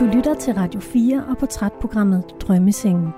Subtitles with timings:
[0.00, 3.08] Du lytter til Radio 4 og portrætprogrammet Drømmesengen.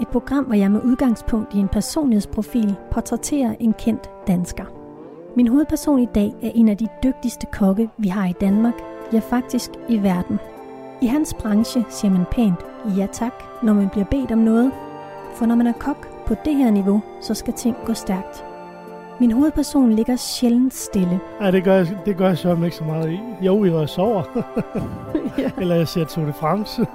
[0.00, 4.64] Et program, hvor jeg med udgangspunkt i en personlighedsprofil portrætterer en kendt dansker.
[5.36, 8.74] Min hovedperson i dag er en af de dygtigste kokke, vi har i Danmark,
[9.12, 10.38] ja faktisk i verden.
[11.02, 12.60] I hans branche siger man pænt
[12.96, 14.72] ja tak, når man bliver bedt om noget,
[15.34, 18.51] for når man er kok på det her niveau, så skal ting gå stærkt.
[19.22, 21.20] Min hovedperson ligger sjældent stille.
[21.40, 23.20] Nej, det gør, jeg, det gør jeg så ikke så meget i.
[23.44, 24.22] Jo, jeg sover.
[25.38, 25.50] ja.
[25.60, 26.86] Eller jeg ser Tour de France.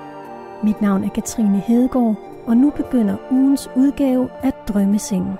[0.64, 5.34] Mit navn er Katrine Hedegaard, og nu begynder ugens udgave af Drømmesengen.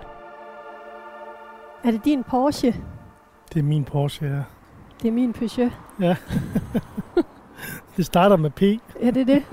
[1.84, 2.74] Er det din Porsche?
[3.54, 4.42] det er min Porsche, ja.
[5.02, 5.72] Det er min Peugeot.
[6.00, 6.16] Ja.
[7.96, 8.62] det starter med P.
[9.02, 9.44] Ja, det er det.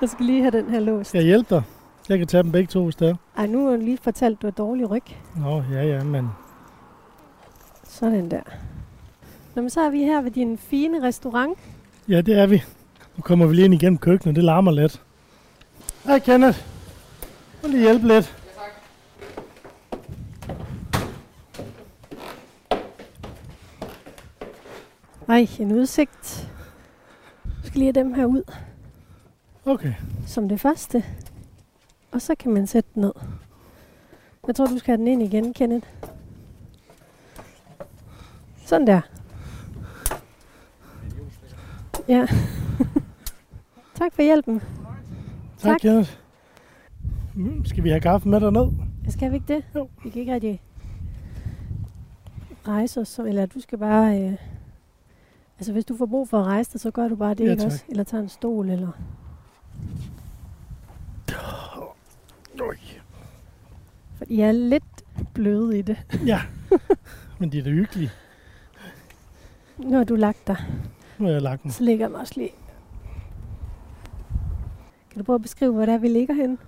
[0.00, 1.14] jeg skal lige have den her låst.
[1.14, 1.79] Jeg hjælper dig.
[2.10, 3.14] Jeg kan tage dem begge to, hvis det er.
[3.36, 5.02] Ej, nu har du lige fortalt, at du har dårlig ryg.
[5.36, 6.28] Nå, ja, ja, men...
[7.84, 8.40] Sådan der.
[9.54, 11.58] Nå, men så er vi her ved din fine restaurant.
[12.08, 12.62] Ja, det er vi.
[13.16, 14.36] Nu kommer vi lige ind igennem køkkenet.
[14.36, 15.02] Det larmer lidt.
[16.04, 16.58] Hej, Kenneth.
[17.62, 18.36] Må lige hjælpe lidt.
[25.28, 26.50] Ej, en udsigt.
[27.44, 28.42] Jeg skal lige have dem her ud
[29.64, 29.92] Okay.
[30.26, 31.04] som det første.
[32.12, 33.12] Og så kan man sætte den ned.
[34.46, 35.86] Jeg tror, du skal have den ind igen, Kenneth.
[38.66, 39.00] Sådan der.
[42.08, 42.26] Ja.
[43.98, 44.60] tak for hjælpen.
[44.60, 44.70] Tak,
[45.58, 45.80] Tak.
[45.80, 46.10] Kenneth.
[47.64, 48.72] Skal vi have kaffe med derned?
[49.08, 49.64] Skal vi ikke det?
[49.74, 49.88] Jo.
[50.04, 50.60] Vi kan ikke rigtig
[52.68, 54.22] rejse os, eller du skal bare...
[54.22, 54.32] Øh,
[55.58, 57.50] altså, hvis du får brug for at rejse dig, så gør du bare det, Ja,
[57.50, 57.84] ikke også?
[57.88, 58.92] Eller tager en stol, eller...
[62.60, 62.76] Oj.
[64.16, 65.02] For I er lidt
[65.34, 65.98] bløde i det.
[66.26, 66.40] Ja.
[67.38, 68.10] Men de er da hyggelige.
[69.78, 70.56] Nu har du lagt dig.
[71.18, 71.70] Nu har jeg lagt dem.
[71.70, 72.50] Så ligger jeg mig også lige.
[75.10, 76.58] Kan du prøve at beskrive, hvor det er, vi ligger henne?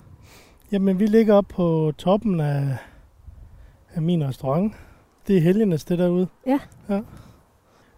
[0.73, 2.77] Jamen, vi ligger op på toppen af,
[3.95, 4.73] af min restaurant.
[5.27, 6.29] Det er helgenes, det derude.
[6.47, 6.59] Ja.
[6.89, 6.95] ja.
[6.95, 7.03] Jeg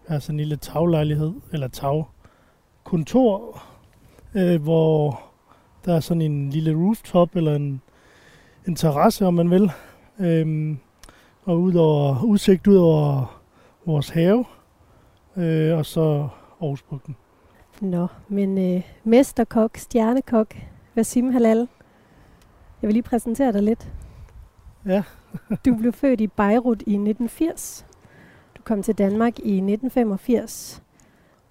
[0.07, 3.63] har sådan en lille taglejlighed, eller tagkontor,
[4.33, 5.21] øh, hvor
[5.85, 7.81] der er sådan en lille rooftop, eller en,
[8.67, 9.71] en terrasse, om man vil.
[10.19, 10.77] Øhm,
[11.43, 13.41] og ud over, udsigt ud over
[13.85, 14.45] vores have,
[15.37, 16.27] øh, og så
[16.61, 17.15] Aarhusbugten.
[17.81, 20.55] Nå, men øh, mesterkok, stjernekok,
[20.95, 21.67] Vasim Halal.
[22.81, 23.91] Jeg vil lige præsentere dig lidt.
[24.85, 25.03] Ja.
[25.65, 27.85] du blev født i Beirut i 1980.
[28.57, 30.83] Du kom til Danmark i 1985,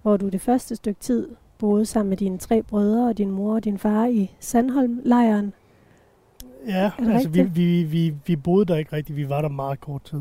[0.02, 1.28] hvor du det første stykke tid
[1.64, 5.52] boede sammen med dine tre brødre og din mor og din far i Sandholm-lejren.
[6.66, 9.16] Ja, altså vi, vi, vi, vi boede der ikke rigtigt.
[9.16, 10.20] Vi var der meget kort tid.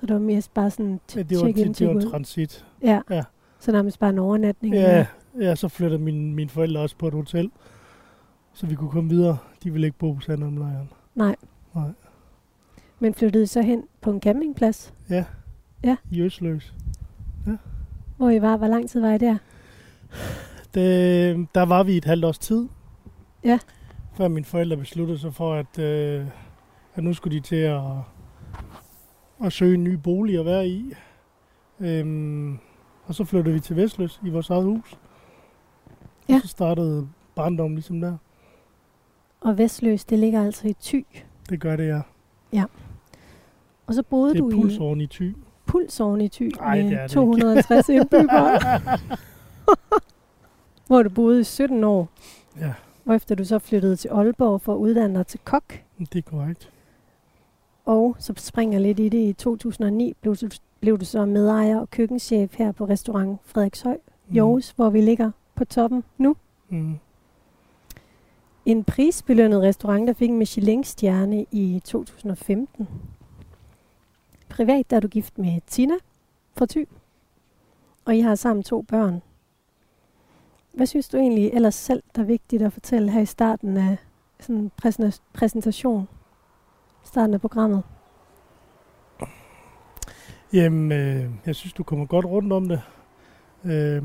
[0.00, 2.66] Så det var mest bare sådan Ja, t- det var, check in, det, var transit.
[2.82, 3.00] Ja.
[3.10, 3.22] Ja.
[3.60, 4.74] Så nærmest bare en overnatning.
[4.74, 5.06] Ja,
[5.40, 7.50] ja, så flyttede mine, mine forældre også på et hotel,
[8.52, 9.36] så vi kunne komme videre.
[9.64, 10.90] De ville ikke bo på Sandholmlejren.
[11.14, 11.36] Nej.
[11.74, 11.88] Nej.
[12.98, 15.24] Men flyttede så hen på en campingplads, Ja.
[15.84, 15.96] Ja.
[16.10, 16.74] I Øsløs.
[18.16, 18.56] hvor I var.
[18.56, 19.36] Hvor lang tid var I der?
[20.74, 22.68] Det, der var vi et halvt års tid.
[23.44, 23.58] Ja.
[24.16, 26.26] Før mine forældre besluttede sig for, at, øh,
[26.94, 27.82] at nu skulle de til at,
[29.44, 30.92] at søge en ny bolig at være i.
[31.80, 32.58] Øhm,
[33.04, 34.98] og så flyttede vi til Vestløs i vores eget hus.
[36.28, 36.34] Ja.
[36.34, 38.16] Og så startede barndommen ligesom der.
[39.40, 41.06] Og Vestløs, det ligger altså i Thy.
[41.50, 42.02] Det gør det,
[42.52, 42.64] ja.
[43.86, 45.36] Og så boede Det du er i pulsåren i Thy.
[45.66, 48.80] Pulsåren i Thy Ej, det med det 250 indbyggere,
[50.86, 52.08] hvor du boede i 17 år.
[52.60, 52.74] Ja,
[53.04, 55.80] Hvorefter du så flyttede til Aalborg for at uddanne dig til kok.
[55.98, 56.70] det er korrekt.
[57.84, 59.18] Og så springer lidt i det.
[59.18, 60.48] I 2009 blev du,
[60.80, 63.98] blev du så medejer og køkkenchef her på restaurant Frederikshøj
[64.30, 66.36] i Aarhus, hvor vi ligger på toppen nu.
[66.68, 66.98] Mm.
[68.66, 72.88] En prisbelønnet restaurant, der fik en Michelin-stjerne i 2015.
[74.48, 75.94] Privat der er du gift med Tina
[76.56, 76.88] fra Thy,
[78.04, 79.22] og I har sammen to børn.
[80.76, 83.96] Hvad synes du egentlig ellers selv, der er vigtigt at fortælle her i starten af
[84.40, 84.70] sådan en
[85.34, 86.08] præsentation?
[87.04, 87.82] Starten af programmet.
[90.52, 92.80] Jamen, øh, jeg synes, du kommer godt rundt om det.
[93.64, 94.02] Øh,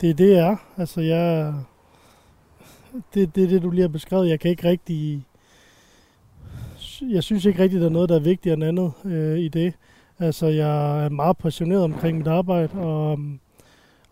[0.00, 0.56] det er det, jeg er.
[0.76, 1.54] Altså, jeg...
[3.14, 4.28] Det, det er det, du lige har beskrevet.
[4.28, 5.26] Jeg kan ikke rigtig...
[7.02, 9.74] Jeg synes ikke rigtig, der er noget, der er vigtigere end andet øh, i det.
[10.18, 13.18] Altså, jeg er meget passioneret omkring mit arbejde, og,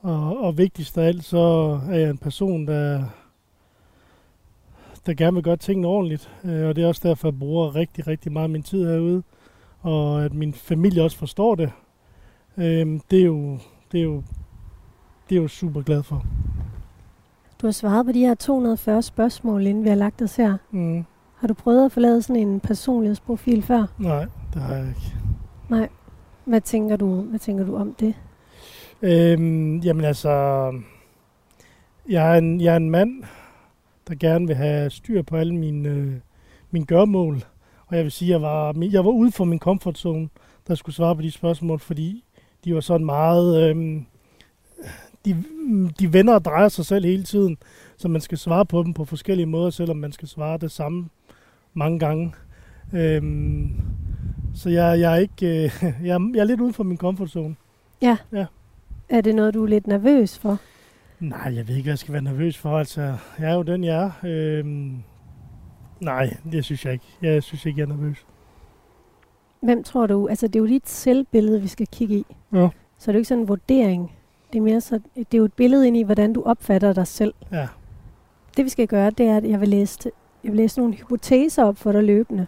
[0.02, 1.38] og, og vigtigst af alt, så
[1.90, 3.04] er jeg en person, der,
[5.06, 6.30] der gerne vil gøre tingene ordentligt.
[6.44, 9.22] Øh, og det er også derfor, jeg bruger rigtig, rigtig meget af min tid herude.
[9.80, 11.72] Og at min familie også forstår det.
[12.56, 13.58] Øh, det, er jo,
[13.92, 14.22] det er jo
[15.30, 16.24] det er jo super glad for.
[17.62, 20.56] Du har svaret på de her 240 spørgsmål, inden vi har lagt os her.
[20.70, 21.04] Mm.
[21.36, 23.86] Har du prøvet at få lavet sådan en personlighedsprofil før?
[23.98, 25.14] Nej, det har jeg ikke.
[25.68, 25.88] Nej.
[26.44, 28.14] Hvad tænker du, hvad tænker du om det?
[29.02, 30.30] Øhm, jamen altså,
[32.08, 33.22] jeg er, en, jeg er en mand,
[34.08, 36.12] der gerne vil have styr på alle mine, øh,
[36.70, 37.44] mine gørmål.
[37.86, 40.28] Og jeg vil sige, at jeg var, jeg var ude for min comfort zone,
[40.68, 42.24] der skulle svare på de spørgsmål, fordi
[42.64, 43.70] de var sådan meget...
[43.70, 44.06] Øhm,
[45.24, 45.44] de,
[45.98, 47.58] de vender og drejer sig selv hele tiden,
[47.96, 51.08] så man skal svare på dem på forskellige måder, selvom man skal svare det samme
[51.74, 52.32] mange gange.
[52.92, 53.70] Øhm,
[54.54, 57.30] så jeg, jeg, er ikke, øh, jeg, er, jeg er lidt ude for min comfort
[57.30, 57.56] zone.
[58.02, 58.16] Ja.
[58.32, 58.46] Ja.
[59.10, 60.58] Er det noget, du er lidt nervøs for?
[61.20, 62.78] Nej, jeg ved ikke, hvad jeg skal være nervøs for.
[62.78, 64.10] Altså, jeg er jo den, jeg er.
[64.24, 65.02] Øhm,
[66.00, 67.04] nej, det synes jeg ikke.
[67.22, 68.26] Jeg synes ikke, jeg er nervøs.
[69.62, 70.26] Hvem tror du?
[70.28, 72.26] Altså, det er jo dit selvbillede, vi skal kigge i.
[72.52, 72.68] Ja.
[72.98, 74.12] Så det er jo ikke sådan en vurdering.
[74.52, 77.06] Det er mere så, det er jo et billede ind i, hvordan du opfatter dig
[77.06, 77.34] selv.
[77.52, 77.68] Ja.
[78.56, 79.98] Det vi skal gøre, det er, at jeg vil læse,
[80.44, 82.46] jeg vil læse nogle hypoteser op for dig løbende,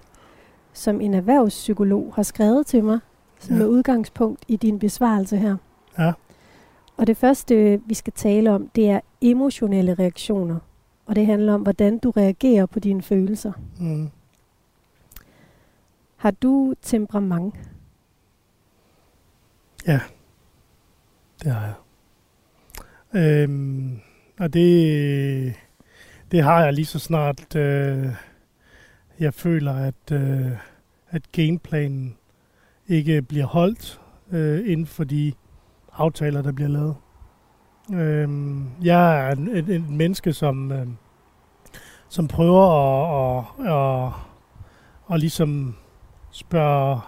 [0.73, 2.99] som en erhvervspsykolog har skrevet til mig,
[3.39, 3.59] som Ja.
[3.63, 5.57] med udgangspunkt i din besvarelse her.
[5.99, 6.13] Ja.
[7.03, 10.59] Og det første, vi skal tale om, det er emotionelle reaktioner.
[11.07, 13.53] Og det handler om, hvordan du reagerer på dine følelser.
[13.81, 14.11] Mm.
[16.17, 17.55] Har du temperament?
[21.43, 21.75] Det har jeg.
[23.23, 24.01] Øhm,
[24.39, 25.55] og det,
[26.31, 28.07] det har jeg lige så snart øh,
[29.21, 30.51] jeg føler, at, øh,
[31.11, 32.17] at gameplanen
[32.89, 34.01] ikke bliver holdt
[34.31, 35.33] øh, inden for de
[35.97, 36.97] aftaler, der bliver lavet.
[37.95, 40.87] Øhm, jeg er et, et, menneske, som, øh,
[42.09, 42.67] som prøver
[43.39, 44.13] at, at, at,
[45.15, 45.75] at ligesom
[46.31, 47.01] spørge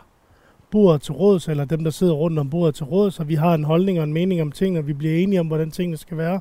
[0.70, 3.54] bordet til råds, eller dem, der sidder rundt om bordet til råds, og vi har
[3.54, 6.16] en holdning og en mening om ting, og vi bliver enige om, hvordan tingene skal
[6.16, 6.40] være,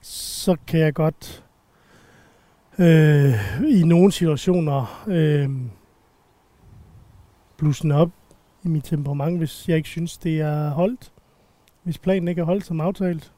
[0.00, 1.44] så kan jeg godt
[2.78, 3.34] øh,
[3.68, 5.50] i nogle situationer øh,
[7.56, 8.10] blussen op
[8.62, 11.12] i mit temperament, hvis jeg ikke synes, det er holdt.
[11.82, 13.32] Hvis planen ikke er holdt som aftalt.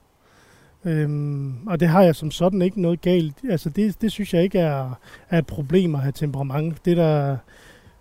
[0.85, 3.35] Øhm, og det har jeg som sådan ikke noget galt.
[3.51, 4.99] Altså det, det synes jeg ikke er,
[5.31, 6.85] er et problem at have temperament.
[6.85, 7.37] Det der,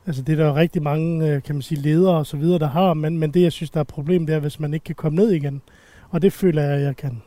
[0.08, 2.68] altså det er der rigtig mange, øh, kan man sige, ledere og så videre, der
[2.68, 4.84] har, men, men det jeg synes, der er et problem, det er, hvis man ikke
[4.84, 5.62] kan komme ned igen.
[6.10, 7.22] Og det føler jeg, jeg kan.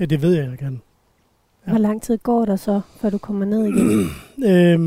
[0.00, 0.80] Ja, det ved jeg, jeg kan.
[1.66, 1.70] Ja.
[1.70, 4.06] Hvor lang tid går der så, før du kommer ned igen?
[4.52, 4.80] Øhm,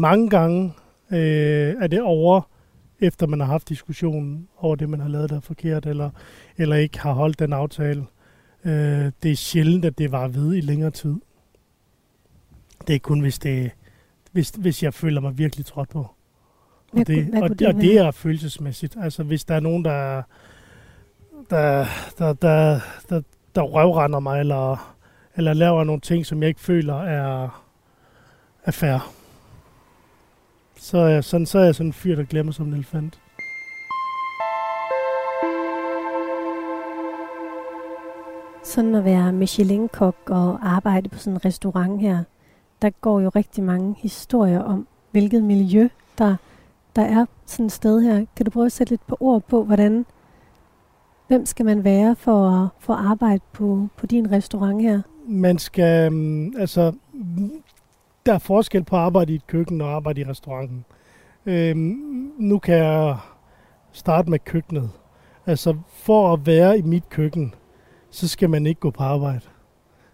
[0.00, 0.72] mange gange
[1.12, 2.40] øh, er det over,
[3.00, 6.10] efter man har haft diskussionen over det, man har lavet, der er forkert, eller,
[6.56, 8.06] eller ikke har holdt den aftale.
[8.64, 11.14] Øh, det er sjældent, at det var ved i længere tid.
[12.86, 13.70] Det er kun, hvis, det,
[14.32, 16.06] hvis, hvis jeg føler mig virkelig trådt på.
[16.92, 18.96] Hvad Og det, hvad og, det og det er følelsesmæssigt.
[19.00, 20.22] Altså, hvis der er nogen, der,
[21.50, 21.86] der,
[22.18, 23.22] der, der, der,
[23.54, 24.94] der røvrender mig, eller,
[25.36, 27.64] eller laver nogle ting, som jeg ikke føler er,
[28.64, 29.19] er fair.
[30.82, 33.20] Så er, jeg sådan, så er jeg sådan en fyr, der glemmer som en elefant.
[38.64, 42.24] Sådan at være Michelin-kok og arbejde på sådan en restaurant her,
[42.82, 45.88] der går jo rigtig mange historier om, hvilket miljø,
[46.18, 46.36] der,
[46.96, 48.24] der er sådan et sted her.
[48.36, 50.06] Kan du prøve at sætte lidt på ord på, hvordan,
[51.28, 55.00] hvem skal man være for, at- for at arbejde på, på din restaurant her?
[55.26, 56.92] Man skal, mm, altså,
[58.26, 60.84] der er forskel på at arbejde i et køkken og arbejde i restauranten.
[61.46, 63.18] Øhm, nu kan jeg
[63.92, 64.90] starte med køkkenet.
[65.46, 67.54] Altså, for at være i mit køkken,
[68.10, 69.40] så skal man ikke gå på arbejde.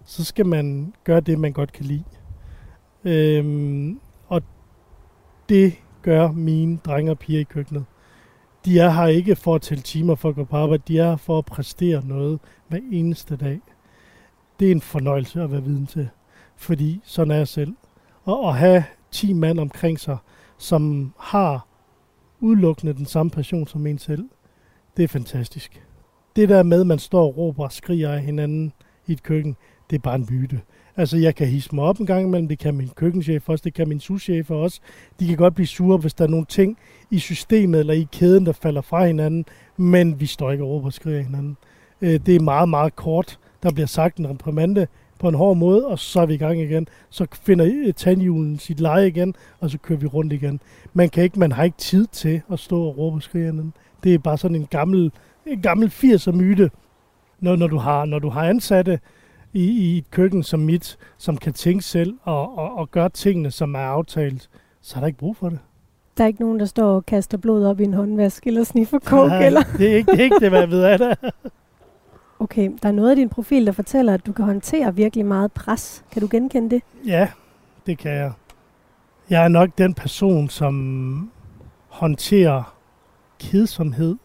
[0.04, 2.04] Så skal man gøre det, man godt kan lide.
[3.04, 4.42] Øhm, og
[5.48, 7.84] det gør mine drenge og piger i køkkenet.
[8.64, 10.82] De er her ikke for at tælle timer for at gå på arbejde.
[10.88, 13.60] De er her for at præstere noget hver eneste dag.
[14.60, 16.08] Det er en fornøjelse at være viden til.
[16.56, 17.74] Fordi sådan er jeg selv.
[18.26, 20.16] Og at have 10 mand omkring sig,
[20.58, 21.66] som har
[22.40, 24.28] udelukkende den samme passion som en selv,
[24.96, 25.82] det er fantastisk.
[26.36, 28.72] Det der med, at man står og råber og skriger af hinanden
[29.06, 29.56] i et køkken,
[29.90, 30.60] det er bare en myte.
[30.96, 33.74] Altså, jeg kan hisse mig op en gang imellem, det kan min køkkenchef også, det
[33.74, 34.80] kan min souschef også.
[35.20, 36.78] De kan godt blive sure, hvis der er nogle ting
[37.10, 39.44] i systemet eller i kæden, der falder fra hinanden,
[39.76, 41.56] men vi står ikke og råber og skriger af hinanden.
[42.00, 43.38] Øh, det er meget, meget kort.
[43.62, 44.86] Der bliver sagt en reprimande
[45.18, 46.88] på en hård måde, og så er vi i gang igen.
[47.10, 50.60] Så finder tandhjulen sit leje igen, og så kører vi rundt igen.
[50.94, 53.72] Man, kan ikke, man har ikke tid til at stå og råbe og skrige.
[54.04, 55.12] Det er bare sådan en gammel,
[55.46, 56.70] en gammel 80'er myte,
[57.40, 59.00] når, når, du har, når du har ansatte
[59.52, 63.50] i, i et køkken som mit, som kan tænke selv og, og, og gøre tingene,
[63.50, 64.48] som er aftalt,
[64.80, 65.58] så er der ikke brug for det.
[66.18, 68.98] Der er ikke nogen, der står og kaster blod op i en håndvask, eller sniffer
[68.98, 69.62] coke, Nej, eller...
[69.78, 71.18] Det er ikke det, er ikke det hvad jeg ved af det.
[72.38, 75.52] Okay, der er noget af din profil, der fortæller, at du kan håndtere virkelig meget
[75.52, 76.04] pres.
[76.10, 76.82] Kan du genkende det?
[77.06, 77.28] Ja,
[77.86, 78.32] det kan jeg.
[79.30, 81.30] Jeg er nok den person, som
[81.88, 82.76] håndterer
[83.38, 84.16] kedsomhed,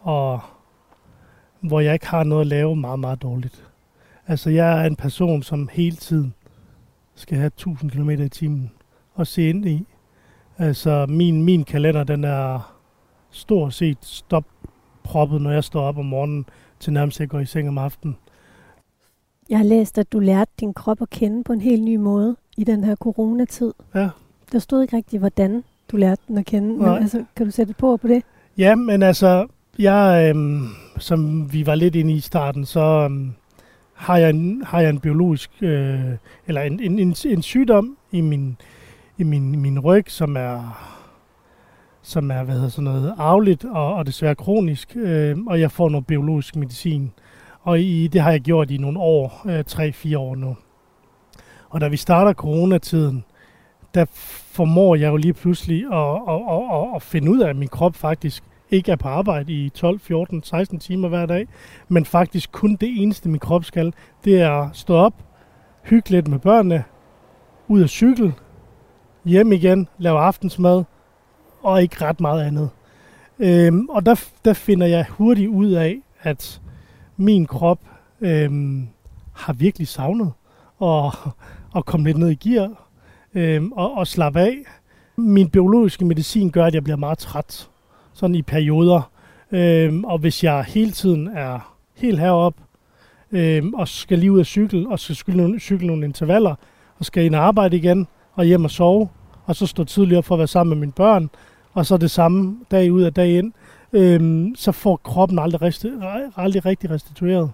[0.00, 0.40] og
[1.60, 3.68] hvor jeg ikke har noget at lave meget, meget dårligt.
[4.26, 6.34] Altså, jeg er en person, som hele tiden
[7.14, 8.72] skal have 1000 km i timen
[9.14, 9.86] og se ind i.
[10.58, 12.74] Altså, min, min kalender, den er
[13.30, 16.46] stort set stopproppet, når jeg står op om morgenen,
[16.80, 18.16] til nærmest jeg går i seng om aftenen.
[19.50, 22.36] Jeg har læst, at du lærte din krop at kende på en helt ny måde
[22.56, 23.72] i den her coronatid.
[23.94, 24.08] Ja.
[24.52, 26.68] Der stod ikke rigtigt, hvordan du lærte den at kende.
[26.68, 26.98] Men Nej.
[26.98, 28.22] altså, kan du sætte på på det?
[28.58, 29.46] Ja, men altså,
[29.78, 30.68] jeg, øhm,
[30.98, 33.32] som vi var lidt inde i i starten, så øhm,
[33.94, 36.00] har, jeg en, har jeg en biologisk, øh,
[36.46, 38.56] eller en, en, en, en sygdom i min,
[39.18, 40.78] i min, min ryg, som er,
[42.08, 45.88] som er hvad hedder sådan noget, arveligt og, og desværre kronisk, øh, og jeg får
[45.88, 47.12] noget biologisk medicin.
[47.62, 50.56] Og i, det har jeg gjort i nogle år, øh, 3-4 år nu.
[51.68, 53.24] Og da vi starter coronatiden,
[53.94, 54.04] der
[54.52, 57.68] formår jeg jo lige pludselig at, at, at, at, at finde ud af, at min
[57.68, 61.46] krop faktisk ikke er på arbejde i 12, 14, 16 timer hver dag,
[61.88, 65.14] men faktisk kun det eneste, min krop skal, det er at stå op,
[65.82, 66.84] hygge lidt med børnene,
[67.68, 68.34] ud at cykle,
[69.24, 70.84] hjem igen, lave aftensmad,
[71.62, 72.70] og ikke ret meget andet.
[73.38, 76.60] Øhm, og der, der finder jeg hurtigt ud af, at
[77.16, 77.80] min krop
[78.20, 78.88] øhm,
[79.32, 80.32] har virkelig savnet
[80.82, 81.14] at,
[81.76, 82.88] at komme lidt ned i gear
[83.34, 84.56] øhm, og, og slappe af.
[85.16, 87.68] Min biologiske medicin gør, at jeg bliver meget træt,
[88.12, 89.10] sådan i perioder.
[89.52, 92.62] Øhm, og hvis jeg hele tiden er helt heroppe,
[93.32, 96.54] øhm, og skal lige ud af cykel, og skal cykle nogle, cykle nogle intervaller,
[96.98, 99.08] og skal ind og arbejde igen, og hjem og sove,
[99.44, 101.30] og så stå tidligere for at være sammen med mine børn,
[101.78, 103.52] og så det samme dag ud og dag ind,
[103.92, 107.50] øhm, så får kroppen aldrig, resti- aldrig rigtig restitueret.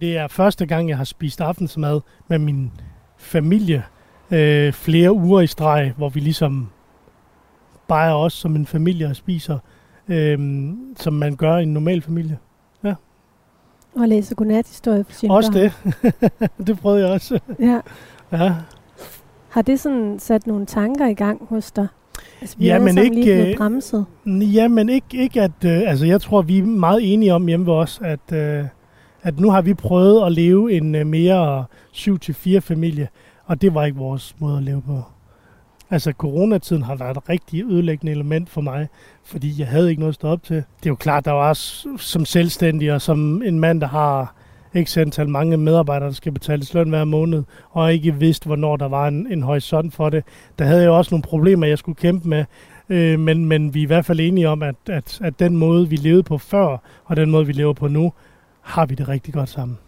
[0.00, 2.72] Det er første gang, jeg har spist aftensmad med min
[3.18, 3.84] familie
[4.30, 6.68] øh, flere uger i streg, hvor vi ligesom
[7.88, 9.58] bare er os som en familie og spiser,
[10.08, 10.38] øh,
[10.96, 12.38] som man gør i en normal familie.
[13.96, 15.72] Og læse godnathistorie for sine Også børn.
[16.02, 16.40] det.
[16.66, 17.40] det prøvede jeg også.
[17.60, 17.80] Ja.
[18.32, 18.54] Ja.
[19.48, 21.86] Har det sådan sat nogle tanker i gang hos dig?
[22.40, 24.06] Altså, vi Ja, er men ikke, lige øh, bremset.
[24.26, 25.64] Ja, men ikke, ikke at...
[25.64, 28.64] Øh, altså, jeg tror, vi er meget enige om hjemme ved os, at, øh,
[29.22, 31.64] at nu har vi prøvet at leve en øh, mere
[31.94, 33.08] 7-4 familie,
[33.46, 35.02] og det var ikke vores måde at leve på.
[35.90, 38.88] Altså, coronatiden har været et rigtig ødelæggende element for mig,
[39.24, 40.56] fordi jeg havde ikke noget at stå op til.
[40.56, 44.34] Det er jo klart, der var også som selvstændig, og som en mand, der har
[44.74, 48.88] ikke antal mange medarbejdere, der skal betales løn hver måned, og ikke vidste, hvornår der
[48.88, 50.24] var en, en horisont for det.
[50.58, 52.44] Der havde jeg også nogle problemer, jeg skulle kæmpe med,
[52.88, 55.88] øh, men, men vi er i hvert fald enige om, at, at, at den måde,
[55.88, 58.12] vi levede på før, og den måde, vi lever på nu,
[58.60, 59.78] har vi det rigtig godt sammen.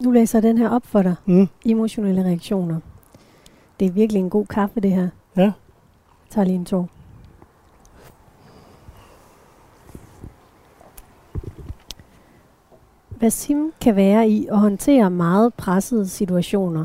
[0.00, 1.14] Nu læser jeg den her op for dig.
[1.26, 1.48] Mm.
[1.66, 2.80] Emotionelle reaktioner.
[3.80, 5.08] Det er virkelig en god kaffe, det her.
[5.36, 5.42] Ja.
[5.42, 5.52] Jeg
[6.30, 6.64] tager lige en
[13.24, 16.84] Wasim kan være i at håndtere meget pressede situationer.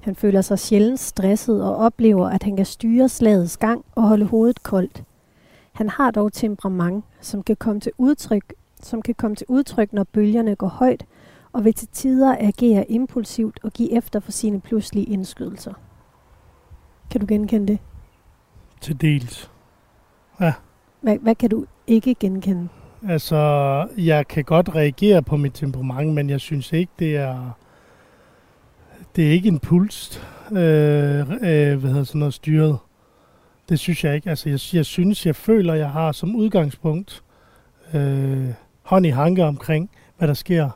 [0.00, 4.24] Han føler sig sjældent stresset og oplever, at han kan styre slagets gang og holde
[4.24, 5.04] hovedet koldt.
[5.72, 10.04] Han har dog temperament, som kan komme til udtryk, som kan komme til udtryk, når
[10.04, 11.04] bølgerne går højt,
[11.52, 15.72] og vil til tider agere impulsivt og give efter for sine pludselige indskydelser.
[17.10, 17.78] Kan du genkende det?
[18.80, 19.50] Til dels.
[21.00, 22.68] Hvad, hvad kan du ikke genkende?
[23.08, 23.36] Altså,
[23.98, 27.50] jeg kan godt reagere på mit temperament, men jeg synes ikke, det er...
[29.16, 32.78] Det er ikke en puls, øh, øh, hvad hedder sådan noget, styret.
[33.68, 34.30] Det synes jeg ikke.
[34.30, 37.24] Altså, jeg, jeg synes, jeg føler, jeg har som udgangspunkt
[37.94, 38.48] øh,
[38.82, 40.70] hånd i hanke omkring, hvad der sker.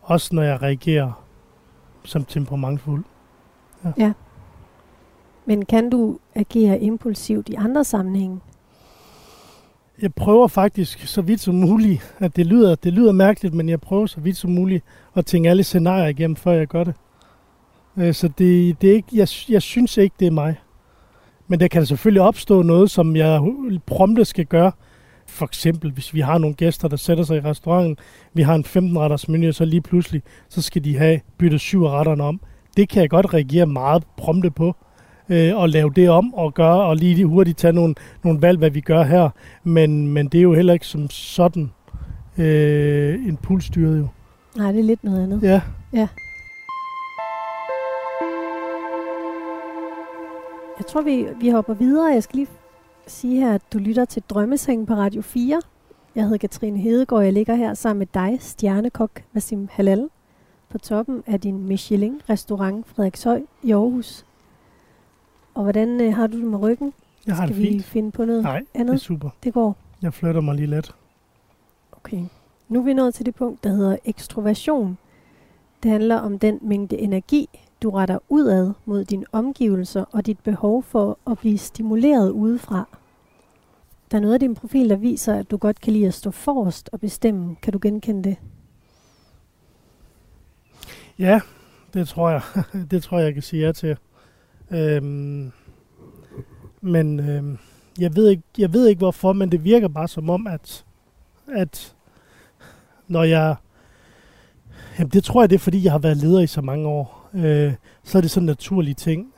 [0.00, 1.24] Også når jeg reagerer
[2.04, 3.04] som temperamentfuld.
[5.44, 8.40] Men kan du agere impulsivt i andre sammenhænge?
[10.02, 13.80] Jeg prøver faktisk så vidt som muligt, at det lyder, det lyder mærkeligt, men jeg
[13.80, 16.94] prøver så vidt som muligt at tænke alle scenarier igennem, før jeg gør det.
[17.96, 20.60] Øh, Så det, det er ikke, jeg, jeg synes ikke, det er mig.
[21.48, 23.40] Men der kan selvfølgelig opstå noget, som jeg
[23.86, 24.72] prompte skal gøre.
[25.26, 27.96] For eksempel, hvis vi har nogle gæster, der sætter sig i restauranten,
[28.34, 32.24] vi har en 15-retters menu, så lige pludselig, så skal de have byttet syv retterne
[32.24, 32.40] om.
[32.76, 34.76] Det kan jeg godt reagere meget prompte på,
[35.30, 37.94] øh, og lave det om og gøre, og lige hurtigt tage nogle,
[38.24, 39.30] nogle valg, hvad vi gør her.
[39.64, 41.70] Men, men det er jo heller ikke som sådan
[42.38, 44.06] øh, impulsstyret jo.
[44.56, 45.42] Nej, det er lidt noget andet.
[45.42, 45.60] Ja.
[50.78, 52.06] Jeg tror, vi, vi hopper videre.
[52.06, 52.48] Jeg skal lige
[53.06, 55.60] sige her, at du lytter til Drømmesengen på Radio 4.
[56.14, 60.08] Jeg hedder Katrine Hedegaard, jeg ligger her sammen med dig, stjernekok Vasim Halal,
[60.70, 64.24] på toppen af din Michelin-restaurant Frederikshøj i Aarhus.
[65.60, 66.92] Og hvordan øh, har du det med ryggen?
[67.26, 67.84] Jeg har Skal det vi fint.
[67.84, 69.00] finde på noget Nej, det er andet?
[69.00, 69.30] super.
[69.44, 69.76] Det går.
[70.02, 70.94] Jeg flytter mig lige lidt.
[71.92, 72.24] Okay.
[72.68, 74.98] Nu er vi nået til det punkt, der hedder ekstroversion.
[75.82, 77.48] Det handler om den mængde energi,
[77.82, 82.88] du retter udad mod dine omgivelser og dit behov for at blive stimuleret udefra.
[84.10, 86.30] Der er noget af din profil, der viser, at du godt kan lide at stå
[86.30, 87.56] forrest og bestemme.
[87.62, 88.36] Kan du genkende det?
[91.18, 91.40] Ja,
[91.94, 92.42] det tror jeg.
[92.90, 93.96] det tror jeg, jeg kan sige ja til.
[94.70, 95.52] Øhm,
[96.80, 97.58] men øhm,
[97.98, 100.84] jeg, ved ikke, jeg ved ikke hvorfor, men det virker bare som om, at,
[101.54, 101.94] at
[103.08, 103.56] når jeg...
[104.98, 107.28] Jamen det tror jeg, det er fordi, jeg har været leder i så mange år.
[107.34, 107.74] Øh,
[108.04, 109.32] så er det sådan en naturlig ting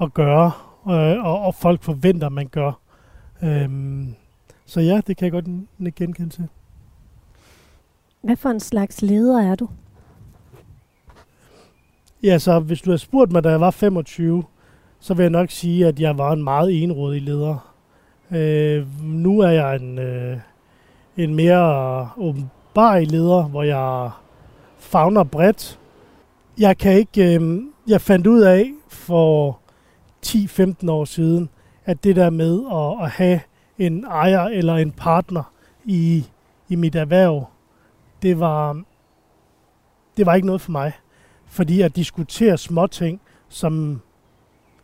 [0.00, 0.52] at gøre,
[0.88, 2.72] øh, og, og folk forventer, at man gør.
[3.42, 4.14] Øhm,
[4.66, 6.48] så ja, det kan jeg godt genkende til.
[8.22, 9.68] Hvad for en slags leder er du?
[12.22, 14.44] Ja, så hvis du havde spurgt mig, da jeg var 25,
[15.00, 17.74] så vil jeg nok sige, at jeg var en meget enrådig leder.
[18.30, 20.38] Øh, nu er jeg en, øh,
[21.16, 24.10] en mere åbenbar leder, hvor jeg
[24.78, 25.78] fagner bredt.
[26.58, 29.58] Jeg kan ikke, øh, jeg fandt ud af for
[30.26, 31.48] 10-15 år siden,
[31.84, 33.40] at det der med at, at have
[33.78, 35.52] en ejer eller en partner
[35.84, 36.26] i,
[36.68, 37.46] i mit erhverv,
[38.22, 38.82] det var,
[40.16, 40.92] det var ikke noget for mig.
[41.50, 44.00] Fordi at diskutere småting, som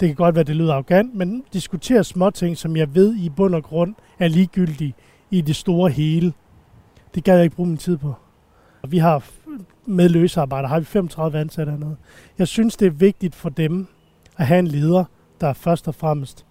[0.01, 3.55] det kan godt være, det lyder arrogant, men diskutere småting, som jeg ved i bund
[3.55, 4.95] og grund er ligegyldige
[5.31, 6.33] i det store hele,
[7.15, 8.15] det gad jeg ikke bruge min tid på.
[8.83, 9.25] Og Vi har
[9.87, 11.97] med løsarbejder, har vi 35 ansatte eller noget.
[12.39, 13.87] Jeg synes, det er vigtigt for dem
[14.37, 15.05] at have en leder,
[15.41, 16.47] der først og fremmest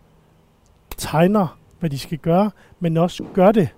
[0.98, 3.70] tegner, hvad de skal gøre, men også gør det,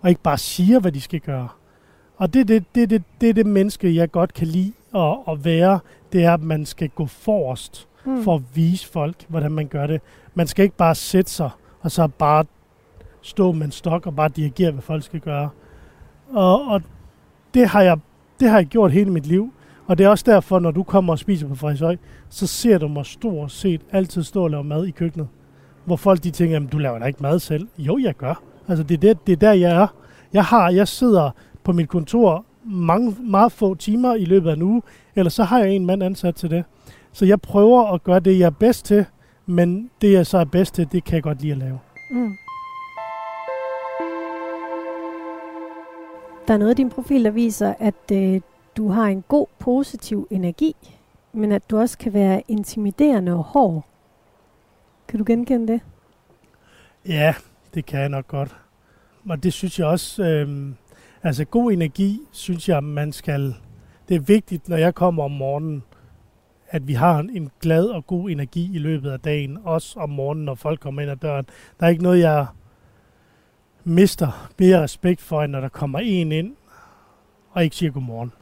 [0.00, 1.48] og ikke bare siger, hvad de skal gøre.
[2.16, 5.44] Og det er det, det, det, det, det menneske, jeg godt kan lide at, at
[5.44, 5.78] være,
[6.12, 8.22] det er, at man skal gå forrest Hmm.
[8.22, 10.00] for at vise folk, hvordan man gør det.
[10.34, 12.44] Man skal ikke bare sætte sig, og så bare
[13.22, 15.48] stå med en stok og bare dirigere, hvad folk skal gøre.
[16.32, 16.82] Og, og
[17.54, 17.98] det, har jeg,
[18.40, 19.52] det har jeg gjort hele mit liv.
[19.86, 21.96] Og det er også derfor, når du kommer og spiser på Frederiksøj,
[22.28, 25.28] så ser du mig stort set altid stå og lave mad i køkkenet.
[25.84, 27.68] Hvor folk de tænker, jamen, du laver da ikke mad selv.
[27.78, 28.42] Jo, jeg gør.
[28.68, 29.86] Altså, det er, det, det er der, jeg er.
[30.32, 31.30] Jeg, har, jeg sidder
[31.64, 34.82] på mit kontor mange, meget få timer i løbet af en uge,
[35.14, 36.64] eller så har jeg en mand ansat til det.
[37.12, 39.06] Så jeg prøver at gøre det, jeg er bedst til,
[39.46, 41.78] men det, jeg så er bedst til, det kan jeg godt lide at lave.
[42.10, 42.32] Mm.
[46.48, 48.40] Der er noget af din profil, der viser, at øh,
[48.76, 50.76] du har en god, positiv energi,
[51.32, 53.84] men at du også kan være intimiderende og hård.
[55.08, 55.80] Kan du genkende det?
[57.06, 57.34] Ja,
[57.74, 58.56] det kan jeg nok godt.
[59.28, 60.72] Og det synes jeg også, øh,
[61.24, 63.54] altså god energi, synes jeg, man skal,
[64.08, 65.82] det er vigtigt, når jeg kommer om morgenen,
[66.68, 70.44] at vi har en, glad og god energi i løbet af dagen, også om morgenen,
[70.44, 71.46] når folk kommer ind ad døren.
[71.80, 72.46] Der er ikke noget, jeg
[73.84, 76.56] mister mere respekt for, end når der kommer en ind,
[77.50, 78.32] og ikke siger godmorgen.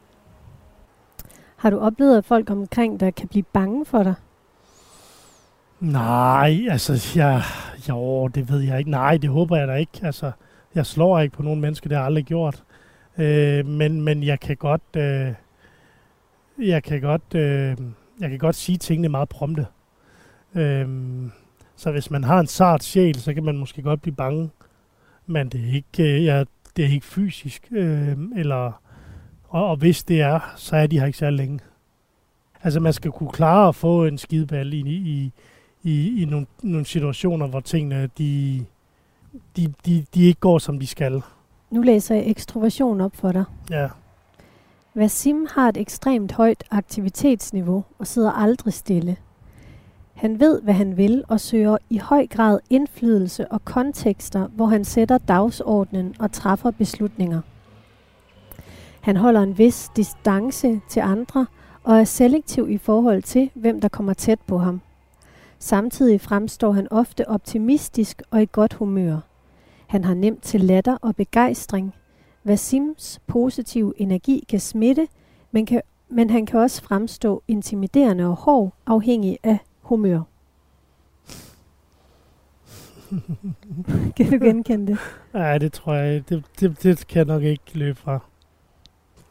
[1.57, 4.15] Har du oplevet, at folk omkring dig kan blive bange for dig?
[5.81, 7.43] Nej, altså, jeg,
[7.89, 8.91] jo, det ved jeg ikke.
[8.91, 10.01] Nej, det håber jeg da ikke.
[10.03, 10.33] Altså,
[10.75, 12.63] jeg slår ikke på nogen mennesker, det har jeg aldrig gjort.
[13.19, 15.33] Øh, men, men jeg kan godt, øh,
[16.59, 17.77] jeg kan godt, øh,
[18.21, 19.67] jeg kan godt sige tingene meget prompte.
[20.55, 20.89] Øh,
[21.77, 24.51] så hvis man har en sart sjæl, så kan man måske godt blive bange.
[25.27, 26.47] Men det er ikke, øh, jeg,
[26.77, 27.69] det er ikke fysisk.
[27.71, 28.83] Øh, eller,
[29.49, 31.61] og, og hvis det er, så er de her ikke særlig længe.
[32.63, 35.33] Altså man skal kunne klare at få en skideball i, i,
[35.83, 38.65] i, i nogle, nogle situationer, hvor tingene de,
[39.57, 41.23] de, de, de ikke går, som de skal.
[41.73, 43.45] Nu læser jeg ekstroversion op for dig.
[43.71, 43.89] Ja.
[44.95, 49.17] Vasim har et ekstremt højt aktivitetsniveau og sidder aldrig stille.
[50.15, 54.85] Han ved, hvad han vil og søger i høj grad indflydelse og kontekster, hvor han
[54.85, 57.41] sætter dagsordenen og træffer beslutninger.
[59.01, 61.47] Han holder en vis distance til andre
[61.85, 64.81] og er selektiv i forhold til, hvem der kommer tæt på ham.
[65.59, 69.21] Samtidig fremstår han ofte optimistisk og i godt humør.
[69.93, 71.95] Han har nemt til latter og begejstring.
[72.45, 75.09] Vasims positive energi kan smitte,
[75.51, 80.23] men, kan, men han kan også fremstå intimiderende og hård, afhængig af humør.
[84.17, 84.99] kan du genkende det?
[85.33, 88.19] Nej, det tror jeg, det, det, det kan jeg nok ikke løbe fra.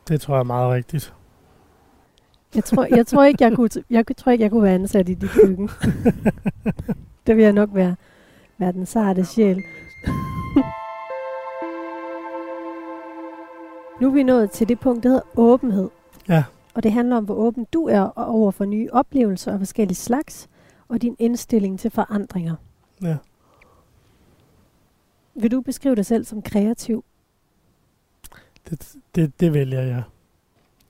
[0.08, 1.13] Det tror jeg er meget rigtigt.
[2.56, 5.13] Jeg tror, jeg tror ikke, jeg kunne, jeg tror ikke, jeg kunne være ansat i
[5.13, 5.69] dit køkken.
[7.28, 7.95] det vil jeg nok være,
[8.58, 9.63] være den sarte sjæl.
[14.02, 15.90] Nu er vi nået til det punkt, der hedder åbenhed.
[16.30, 16.44] Ja.
[16.74, 20.50] Og det handler om, hvor åben du er over for nye oplevelser af forskellige slags,
[20.88, 22.56] og din indstilling til forandringer.
[23.02, 23.18] Ja.
[25.36, 27.04] Vil du beskrive dig selv som kreativ?
[28.70, 30.04] Det, det, det vælger jeg.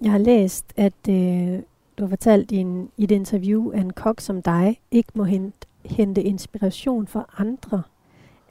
[0.02, 1.60] Jeg har læst, at øh,
[1.97, 5.24] du har fortalt i, en, i et interview, at en kok som dig ikke må
[5.24, 7.84] hente, hente inspiration fra andre.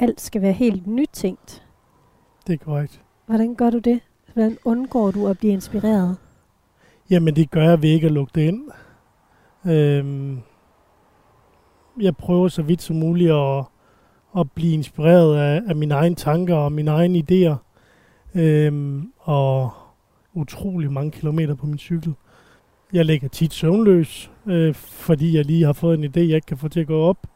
[0.02, 1.66] Alt skal være helt nytænkt.
[2.46, 3.02] Det er korrekt.
[3.26, 4.00] Hvordan gør du det?
[4.32, 6.16] Hvordan undgår du at blive inspireret?
[7.10, 8.70] Jamen, det gør jeg ved ikke at lukke det ind.
[9.66, 10.38] Øhm,
[12.00, 13.64] jeg prøver så vidt som muligt at,
[14.38, 17.56] at blive inspireret af, af mine egne tanker og mine egne idéer.
[18.40, 19.70] Øhm, og
[20.34, 22.14] utrolig mange kilometer på min cykel.
[22.92, 26.58] Jeg ligger tit søvnløs, øh, fordi jeg lige har fået en idé, jeg ikke kan
[26.58, 27.26] få til at gå op.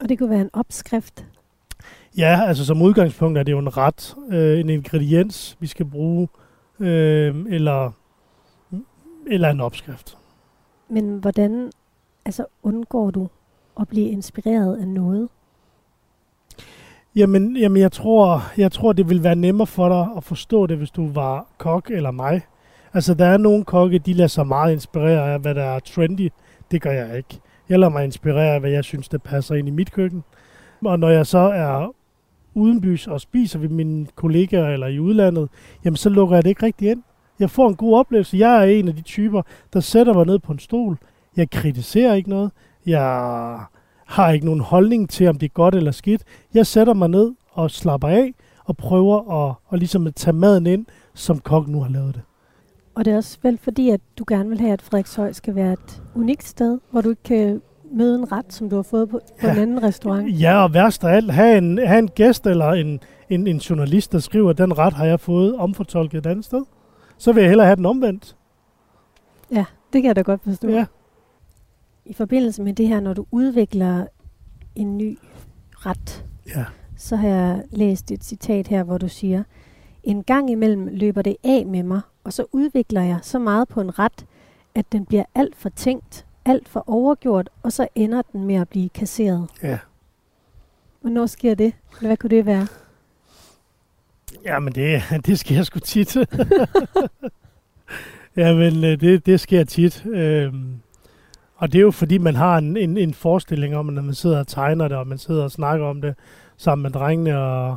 [0.00, 1.26] Og det kunne være en opskrift.
[2.16, 6.28] Ja, altså som udgangspunkt er det jo en ret, øh, en ingrediens, vi skal bruge,
[6.80, 7.90] øh, eller,
[9.26, 10.18] eller en opskrift.
[10.88, 11.70] Men hvordan
[12.24, 13.28] altså, undgår du
[13.80, 15.28] at blive inspireret af noget?
[17.16, 20.76] Jamen, jamen jeg, tror, jeg tror, det vil være nemmere for dig at forstå det,
[20.76, 22.42] hvis du var kok eller mig.
[22.92, 26.30] Altså, der er nogle kokke, de lader sig meget inspirere af, hvad der er trendy.
[26.70, 27.40] Det gør jeg ikke.
[27.68, 30.24] Jeg lader mig inspirere af, hvad jeg synes, der passer ind i mit køkken.
[30.84, 31.94] Og når jeg så er
[32.54, 35.48] udenbys og spiser ved mine kollegaer eller i udlandet,
[35.84, 37.02] jamen så lukker jeg det ikke rigtig ind.
[37.38, 38.38] Jeg får en god oplevelse.
[38.38, 40.98] Jeg er en af de typer, der sætter mig ned på en stol.
[41.36, 42.50] Jeg kritiserer ikke noget.
[42.86, 43.58] Jeg
[44.06, 46.22] har ikke nogen holdning til, om det er godt eller skidt.
[46.54, 50.66] Jeg sætter mig ned og slapper af og prøver at, at ligesom at tage maden
[50.66, 52.22] ind, som kokken nu har lavet det.
[52.94, 55.72] Og det er også vel fordi, at du gerne vil have, at Frederikshøj skal være
[55.72, 57.62] et unikt sted, hvor du ikke kan
[57.94, 59.52] møde en ret, som du har fået på, på ja.
[59.52, 60.40] en anden restaurant.
[60.40, 64.12] Ja, og værst af alt, have en, have en gæst eller en, en, en journalist,
[64.12, 66.62] der skriver, at den ret har jeg fået omfortolket et andet sted.
[67.18, 68.36] Så vil jeg hellere have den omvendt.
[69.52, 70.68] Ja, det kan jeg da godt forstå.
[70.68, 70.84] Ja.
[72.04, 74.06] I forbindelse med det her, når du udvikler
[74.74, 75.18] en ny
[75.72, 76.24] ret,
[76.56, 76.64] Ja.
[76.96, 79.42] så har jeg læst et citat her, hvor du siger,
[80.02, 83.80] en gang imellem løber det af med mig, og så udvikler jeg så meget på
[83.80, 84.26] en ret,
[84.74, 88.68] at den bliver alt for tænkt, alt for overgjort, og så ender den med at
[88.68, 89.48] blive kasseret.
[89.62, 89.78] Ja.
[91.00, 91.72] Hvornår sker det?
[92.00, 92.66] Hvad kunne det være?
[94.44, 96.16] Jamen, det, det sker sgu tit.
[98.36, 100.06] Jamen, øh, det, det sker tit.
[100.06, 100.80] Øhm,
[101.56, 104.14] og det er jo fordi, man har en, en, en forestilling om, at når man
[104.14, 106.14] sidder og tegner det, og man sidder og snakker om det
[106.56, 107.76] sammen med drengene og,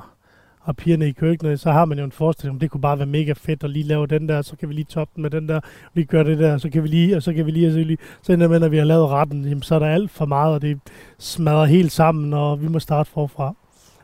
[0.68, 3.08] og pigerne i køkkenet, så har man jo en forestilling om, det kunne bare være
[3.08, 5.50] mega fedt at lige lave den der, så kan vi lige toppe den med den
[5.50, 5.60] der,
[5.94, 7.80] vi gør det der, så kan vi lige, og så kan vi lige, og så,
[7.80, 10.26] lige, så ender med, når vi har lavet retten, jamen, så er der alt for
[10.26, 10.80] meget, og det
[11.18, 13.56] smadrer helt sammen, og vi må starte forfra.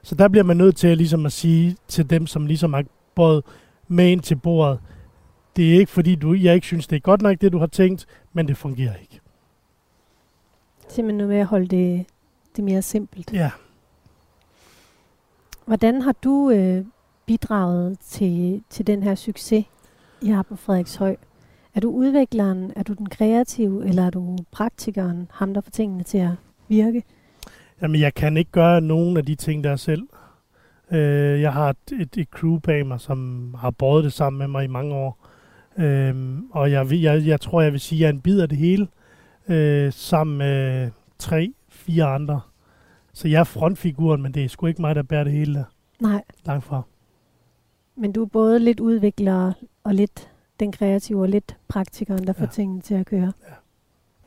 [0.03, 2.83] Så der bliver man nødt til ligesom at sige til dem, som ligesom har
[3.15, 3.43] båret
[3.87, 4.79] med ind til bordet,
[5.55, 7.67] det er ikke fordi, du, jeg ikke synes, det er godt nok, det du har
[7.67, 9.19] tænkt, men det fungerer ikke.
[10.89, 12.05] Simpelthen noget med at holde det,
[12.55, 13.33] det mere simpelt.
[13.33, 13.51] Ja.
[15.65, 16.85] Hvordan har du øh,
[17.25, 19.65] bidraget til, til den her succes,
[20.21, 21.15] I har på Frederikshøj?
[21.75, 26.03] Er du udvikleren, er du den kreative, eller er du praktikeren, ham der får tingene
[26.03, 26.31] til at
[26.67, 27.03] virke?
[27.81, 30.03] Jamen, jeg kan ikke gøre nogen af de ting der selv.
[30.91, 34.47] Øh, jeg har et, et, et crew bag mig, som har båret det sammen med
[34.47, 35.27] mig i mange år.
[35.77, 38.49] Øh, og jeg, jeg, jeg tror, jeg vil sige, at jeg er en bid af
[38.49, 38.87] det hele,
[39.47, 42.41] øh, sammen med tre, fire andre.
[43.13, 45.63] Så jeg er frontfiguren, men det er sgu ikke mig, der bærer det hele der.
[45.99, 46.81] Nej, Langt fra.
[47.95, 52.45] men du er både lidt udvikler og lidt den kreative og lidt praktikeren, der får
[52.45, 52.49] Ja.
[52.49, 53.33] tingene til at køre.
[53.47, 53.53] Ja.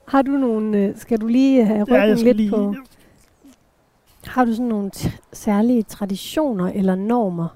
[0.09, 2.75] Har du nogle, øh, skal du lige have ryggen skal lidt lige, på,
[4.27, 7.49] har du sådan nogle t- særlige traditioner eller normer,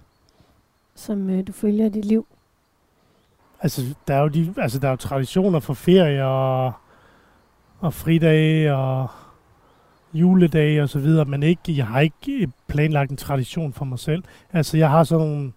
[0.95, 2.27] som øh, du følger i dit liv?
[3.61, 6.73] Altså, der er jo, de, altså, der er jo traditioner for ferie og,
[7.81, 9.09] og fridage og
[10.15, 14.23] juledage og så videre, men ikke, jeg har ikke planlagt en tradition for mig selv.
[14.53, 15.53] Altså, jeg har sådan nogle,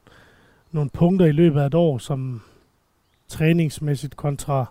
[0.71, 2.41] nogle punkter i løbet af et år, som
[3.27, 4.65] træningsmæssigt kontra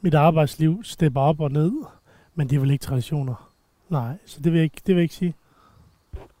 [0.00, 1.72] mit arbejdsliv stepper op og ned,
[2.34, 3.50] men det er vel ikke traditioner.
[3.88, 5.34] Nej, så det vil jeg ikke, det vil jeg ikke sige.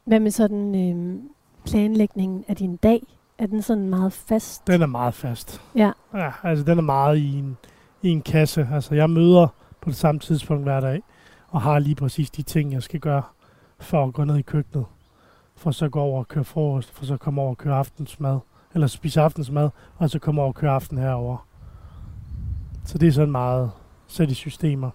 [0.04, 1.20] Hvad med sådan øh,
[1.64, 3.02] planlægningen af din dag?
[3.38, 4.66] Er den sådan meget fast?
[4.66, 5.62] Den er meget fast.
[5.76, 5.92] Ja.
[6.14, 7.56] Ja, altså den er meget i en,
[8.02, 8.68] i en kasse.
[8.72, 9.48] Altså jeg møder
[9.80, 11.02] på det samme tidspunkt hver dag,
[11.50, 13.22] og har lige præcis de ting, jeg skal gøre,
[13.78, 14.84] for at gå ned i køkkenet.
[15.56, 18.38] For så gå over og køre frokost, for så komme over og køre aftensmad,
[18.74, 21.46] eller spise aftensmad, og så komme over og køre aften herover.
[22.84, 23.70] Så det er sådan meget
[24.06, 24.90] sæt i systemer.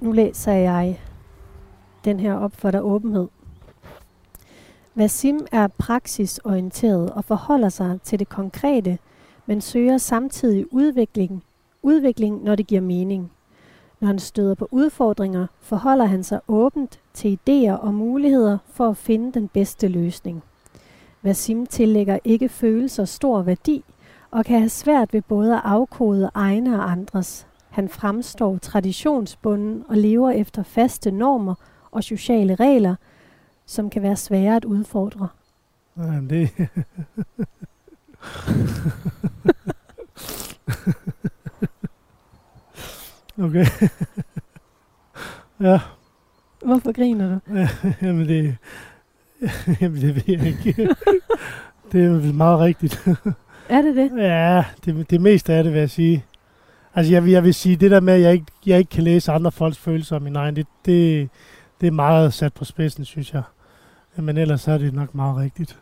[0.00, 1.00] Nu læser jeg
[2.04, 3.28] den her op for dig åbenhed.
[4.94, 8.98] Vasim er praksisorienteret og forholder sig til det konkrete,
[9.46, 11.44] men søger samtidig udvikling,
[11.82, 13.32] udvikling, når det giver mening.
[14.00, 18.96] Når han støder på udfordringer, forholder han sig åbent til idéer og muligheder for at
[18.96, 20.42] finde den bedste løsning.
[21.22, 23.84] Vasim tillægger ikke følelser stor værdi
[24.30, 27.46] og kan have svært ved både at afkode egne og andres.
[27.70, 31.54] Han fremstår traditionsbunden og lever efter faste normer
[31.90, 32.94] og sociale regler,
[33.66, 35.28] som kan være svære at udfordre.
[35.96, 36.50] Nej, det...
[43.40, 43.66] okay.
[45.68, 45.80] ja.
[46.64, 47.66] Hvorfor griner du?
[48.06, 48.56] Jamen det...
[49.80, 50.94] Jamen det ved jeg ikke.
[51.92, 53.08] det er meget rigtigt.
[53.68, 54.10] er det det?
[54.16, 56.24] Ja, det, det meste af det vil jeg sige.
[56.94, 59.32] Altså jeg, jeg vil sige, det der med, at jeg ikke, jeg ikke kan læse
[59.32, 61.28] andre folks følelser om min egen, det, det,
[61.80, 63.42] det er meget sat på spidsen, synes jeg.
[64.16, 65.78] Men ellers er det nok meget rigtigt.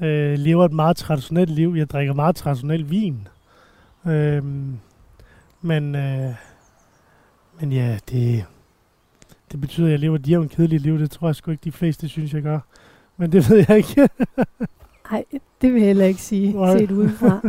[0.00, 1.74] Øh, lever et meget traditionelt liv.
[1.76, 3.28] Jeg drikker meget traditionel vin.
[4.06, 4.42] Øh,
[5.62, 6.34] men, øh,
[7.60, 8.44] men ja, det,
[9.52, 10.98] det betyder, at jeg lever et jævnt kedeligt liv.
[10.98, 12.60] Det tror jeg sgu ikke, de fleste synes, jeg gør.
[13.16, 14.08] Men det ved jeg ikke.
[15.10, 15.24] Nej,
[15.60, 16.78] det vil jeg heller ikke sige, Nej.
[16.78, 17.40] set udefra.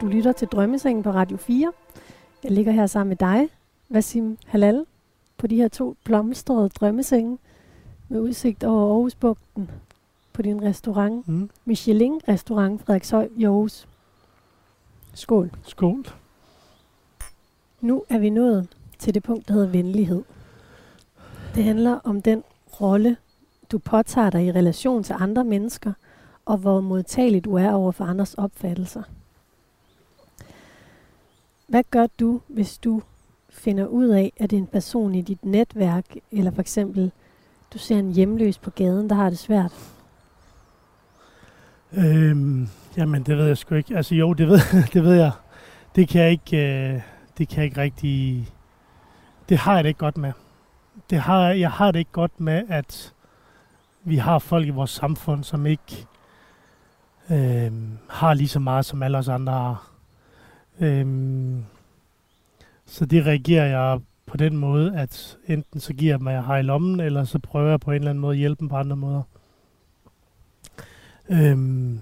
[0.00, 1.72] Du lytter til Drømmesengen på Radio 4.
[2.42, 3.48] Jeg ligger her sammen med dig,
[3.88, 4.84] Vasim Halal,
[5.38, 7.38] på de her to blomstrede drømmesenge
[8.08, 9.70] med udsigt over Aarhusbugten
[10.34, 11.28] på din restaurant.
[11.28, 11.50] Mm.
[11.64, 13.88] Michelin-restaurant Frederikshøj i Aarhus.
[15.14, 15.50] Skål.
[15.62, 16.06] Skål.
[17.80, 18.68] Nu er vi nået
[18.98, 20.22] til det punkt, der hedder venlighed.
[21.54, 22.42] Det handler om den
[22.80, 23.16] rolle,
[23.72, 25.92] du påtager dig i relation til andre mennesker,
[26.44, 29.02] og hvor modtagelig du er over for andres opfattelser.
[31.66, 33.02] Hvad gør du, hvis du
[33.50, 37.12] finder ud af, at en person i dit netværk, eller for eksempel,
[37.72, 39.93] du ser en hjemløs på gaden, der har det svært?
[41.96, 43.96] Øhm, jamen, det ved jeg sgu ikke.
[43.96, 44.58] Altså jo, det ved,
[44.92, 45.32] det ved jeg.
[45.96, 47.00] Det kan jeg ikke, øh,
[47.38, 48.48] det kan jeg ikke rigtig...
[49.48, 50.32] Det har jeg det ikke godt med.
[51.10, 53.14] Det har, jeg har det ikke godt med, at
[54.04, 56.06] vi har folk i vores samfund, som ikke
[57.30, 57.72] øh,
[58.08, 59.90] har lige så meget, som alle os andre har.
[60.80, 61.64] Øhm,
[62.86, 66.56] så det reagerer jeg på den måde, at enten så giver jeg mig, jeg har
[66.56, 68.76] i lommen, eller så prøver jeg på en eller anden måde at hjælpe dem på
[68.76, 69.22] andre måder.
[71.28, 72.00] Øhm,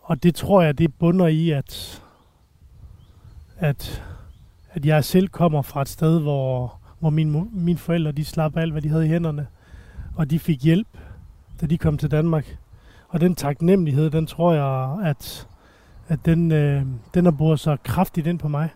[0.00, 2.02] og det tror jeg, det bunder i, at,
[3.56, 4.04] at,
[4.70, 8.72] at jeg selv kommer fra et sted, hvor, hvor mine, mine forældre de slap alt,
[8.72, 9.46] hvad de havde i hænderne,
[10.16, 10.88] og de fik hjælp,
[11.60, 12.58] da de kom til Danmark.
[13.08, 15.48] Og den taknemmelighed, den tror jeg, at,
[16.08, 18.70] at den, øh, den har boret så kraftigt ind på mig.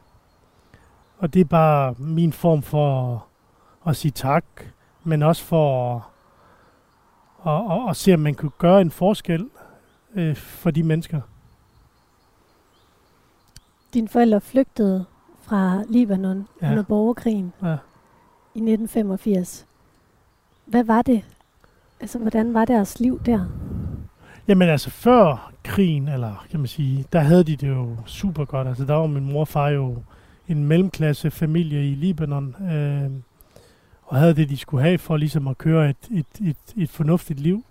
[1.18, 3.20] Og det er bare min form for at,
[3.90, 4.44] at sige tak,
[5.04, 6.06] men også for
[7.46, 9.48] at, at, at se, om man kunne gøre en forskel
[10.14, 11.20] øh, for de mennesker.
[13.94, 15.04] Dine forældre flygtede
[15.40, 16.70] fra Libanon ja.
[16.70, 17.76] under borgerkrigen ja.
[18.54, 19.66] i 1985.
[20.66, 21.24] Hvad var det?
[22.00, 23.46] Altså, hvordan var deres liv der?
[24.48, 28.68] Jamen altså, før krigen, eller kan man sige, der havde de det jo super godt.
[28.68, 29.96] Altså, der var min mor og far jo
[30.48, 33.10] en mellemklasse familie i Libanon, øh,
[34.12, 37.40] og havde det, de skulle have for ligesom at køre et, et, et, et fornuftigt
[37.40, 37.64] liv.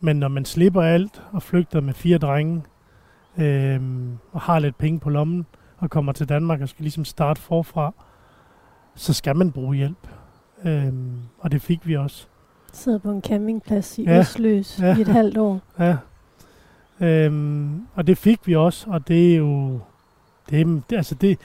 [0.00, 2.62] Men når man slipper alt og flygter med fire drenge,
[3.38, 3.80] øh,
[4.32, 5.46] og har lidt penge på lommen,
[5.78, 7.92] og kommer til Danmark og skal ligesom starte forfra,
[8.94, 10.08] så skal man bruge hjælp.
[10.64, 10.92] Øh,
[11.38, 12.26] og det fik vi også.
[12.72, 14.18] Sidder på en campingplads i ja.
[14.18, 14.96] Østløs ja.
[14.96, 15.60] i et halvt år.
[15.78, 15.96] Ja.
[17.00, 19.80] Øhm, og det fik vi også, og det er jo...
[20.50, 21.38] Det, er, altså det,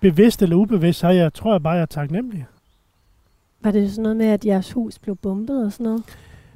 [0.00, 2.46] bevidst eller ubevidst, så jeg, tror jeg bare, jeg er taknemmelig.
[3.64, 6.04] Var det sådan noget med, at jeres hus blev bombet og sådan noget?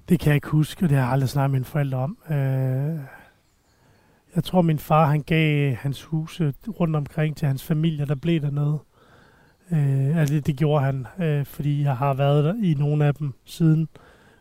[0.09, 2.19] Det kan jeg ikke huske, og det har jeg aldrig snakket med mine forældre om.
[2.31, 2.99] Øh,
[4.35, 8.41] jeg tror, min far han gav hans huse rundt omkring til hans familie, der blev
[8.41, 8.81] der noget.
[9.73, 13.15] Øh, altså det, det gjorde han, øh, fordi jeg har været der i nogle af
[13.15, 13.89] dem siden,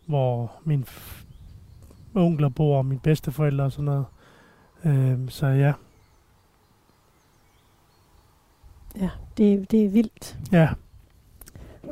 [0.06, 0.86] hvor min
[2.16, 4.06] onkler bor, og mine bedsteforældre og sådan noget.
[4.86, 5.74] Øh, så ja.
[9.00, 10.38] Ja, det, det er vildt.
[10.52, 10.70] Ja.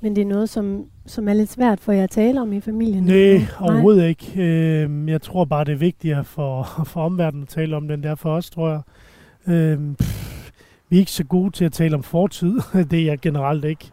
[0.01, 2.61] Men det er noget, som, som er lidt svært for jer at tale om i
[2.61, 3.03] familien?
[3.03, 4.33] Nej, overhovedet ikke.
[4.43, 8.15] Øh, jeg tror bare, det er vigtigere for, for omverdenen at tale om den der
[8.15, 8.81] for os, tror jeg.
[9.53, 10.51] Øh, pff,
[10.89, 12.59] vi er ikke så gode til at tale om fortid.
[12.91, 13.91] det er jeg generelt ikke.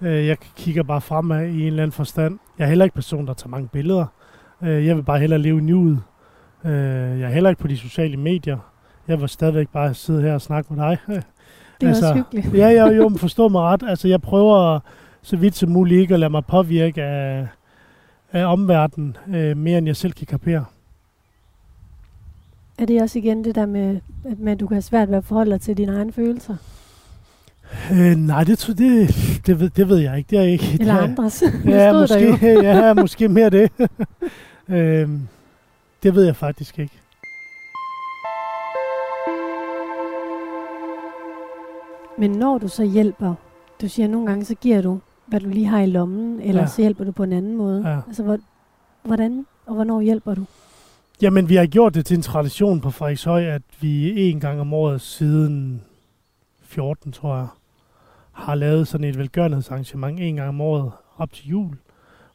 [0.00, 2.38] Øh, jeg kigger bare fremad i en eller anden forstand.
[2.58, 4.06] Jeg er heller ikke person, der tager mange billeder.
[4.62, 6.02] Øh, jeg vil bare hellere leve nuet.
[6.64, 6.72] Øh,
[7.20, 8.58] jeg er heller ikke på de sociale medier.
[9.08, 10.98] Jeg vil stadigvæk bare sidde her og snakke med dig.
[11.80, 12.54] Det er altså, også hyggeligt.
[12.54, 13.82] ja, ja, jo, men forstå mig ret.
[13.86, 14.80] Altså, jeg prøver
[15.24, 17.46] så vidt som muligt ikke at lade mig påvirke af,
[18.32, 20.64] af omverdenen, øh, mere end jeg selv kan kapere.
[22.78, 24.00] Er det også igen det der med,
[24.38, 26.56] med at du kan have svært ved at forholde dig til dine egne følelser?
[27.92, 29.08] Øh, nej, det, det,
[29.46, 30.30] det, ved, det ved jeg ikke.
[30.30, 30.76] Det er ikke.
[30.80, 31.42] Eller det er, andres.
[31.64, 33.70] Ja, måske, ja, måske mere det.
[34.68, 35.08] øh,
[36.02, 37.00] det ved jeg faktisk ikke.
[42.18, 43.34] Men når du så hjælper,
[43.80, 46.60] du siger, at nogle gange så giver du, hvad du lige har i lommen, eller
[46.60, 46.66] ja.
[46.66, 47.88] så hjælper du på en anden måde.
[47.88, 48.00] Ja.
[48.06, 48.38] Altså,
[49.02, 50.44] hvordan og hvornår hjælper du?
[51.22, 54.72] Jamen, vi har gjort det til en tradition på Frederikshøj, at vi en gang om
[54.72, 55.82] året siden
[56.62, 57.46] 14, tror jeg,
[58.32, 61.76] har lavet sådan et velgørenhedsarrangement en gang om året op til jul,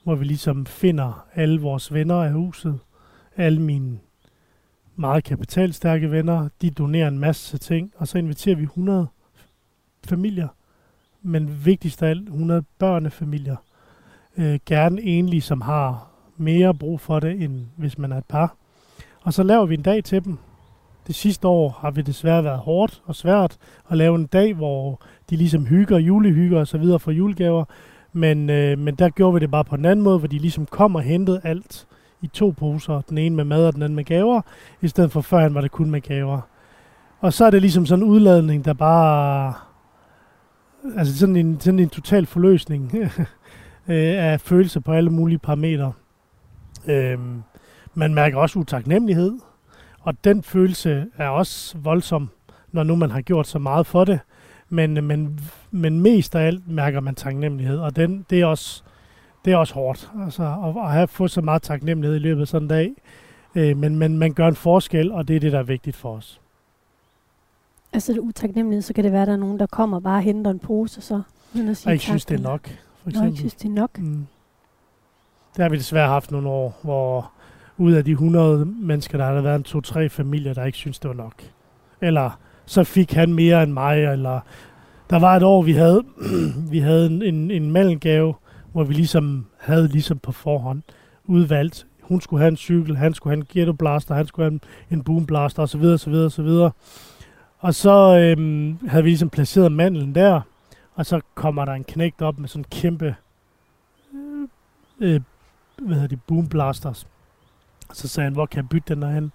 [0.03, 2.79] hvor vi ligesom finder alle vores venner af huset,
[3.37, 3.99] alle mine
[4.95, 9.07] meget kapitalstærke venner, de donerer en masse ting, og så inviterer vi 100
[10.07, 10.47] familier,
[11.21, 13.55] men vigtigst af alt 100 børnefamilier.
[14.37, 18.55] Øh, gerne enlige, som har mere brug for det, end hvis man er et par.
[19.21, 20.37] Og så laver vi en dag til dem.
[21.07, 23.57] Det sidste år har vi desværre været hårdt og svært
[23.89, 27.65] at lave en dag, hvor de ligesom hygger, julehygger og så videre for julegaver.
[28.13, 30.65] Men, øh, men der gjorde vi det bare på en anden måde, hvor de ligesom
[30.65, 31.87] kom og hentede alt
[32.21, 33.01] i to poser.
[33.01, 34.41] Den ene med mad og den anden med gaver.
[34.81, 36.41] I stedet for førhen var det kun med gaver.
[37.19, 39.53] Og så er det ligesom sådan en udladning, der bare...
[40.97, 42.91] Altså sådan en, sådan en total forløsning
[43.87, 45.93] øh, af følelser på alle mulige parametre.
[46.87, 47.43] Øhm,
[47.93, 49.33] man mærker også utaknemmelighed,
[49.99, 52.29] og den følelse er også voldsom,
[52.71, 54.19] når nu man har gjort så meget for det.
[54.69, 55.39] Men, men,
[55.71, 58.83] men mest af alt mærker man taknemmelighed, og den, det, er også,
[59.45, 60.11] det er også hårdt.
[60.23, 62.91] Altså, at, at have fået så meget taknemmelighed i løbet af sådan en dag.
[63.55, 66.15] Øh, men, men man gør en forskel, og det er det, der er vigtigt for
[66.15, 66.41] os.
[67.93, 70.21] Altså det utaknemmelighed, så kan det være, at der er nogen, der kommer og bare
[70.21, 71.21] henter en pose, så
[71.55, 72.61] uden at sige og ikke synes, det er nok.
[73.03, 73.21] For eksempel.
[73.21, 73.99] Nå, ikke synes, det er nok.
[73.99, 74.27] Mm.
[75.55, 77.31] Det har vi desværre haft nogle år, hvor
[77.77, 81.09] ud af de 100 mennesker, der har været en to-tre familier, der ikke synes, det
[81.09, 81.33] var nok.
[82.01, 84.39] Eller så fik han mere end mig, eller
[85.09, 86.03] der var et år, vi havde,
[86.71, 88.33] vi havde en, en, en mellemgave,
[88.71, 90.81] hvor vi ligesom havde ligesom på forhånd
[91.25, 94.53] udvalgt, hun skulle have en cykel, han skulle have en ghetto blaster, han skulle have
[94.53, 94.61] en,
[94.97, 96.69] en boom blaster, osv., osv., osv.
[97.59, 100.41] Og så øhm, havde vi ligesom placeret mandlen der,
[100.95, 103.15] og så kommer der en knægt op med sådan en kæmpe
[104.99, 105.21] øh,
[105.81, 107.07] hvad hedder de, boom blasters.
[107.93, 109.31] Så sagde han, hvor kan jeg bytte den derhen?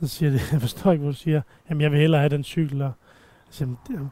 [0.00, 1.42] Så siger det, jeg forstår ikke, hvad du siger.
[1.70, 2.92] Jamen, jeg vil hellere have den cykel der.
[3.50, 4.10] Så siger, det,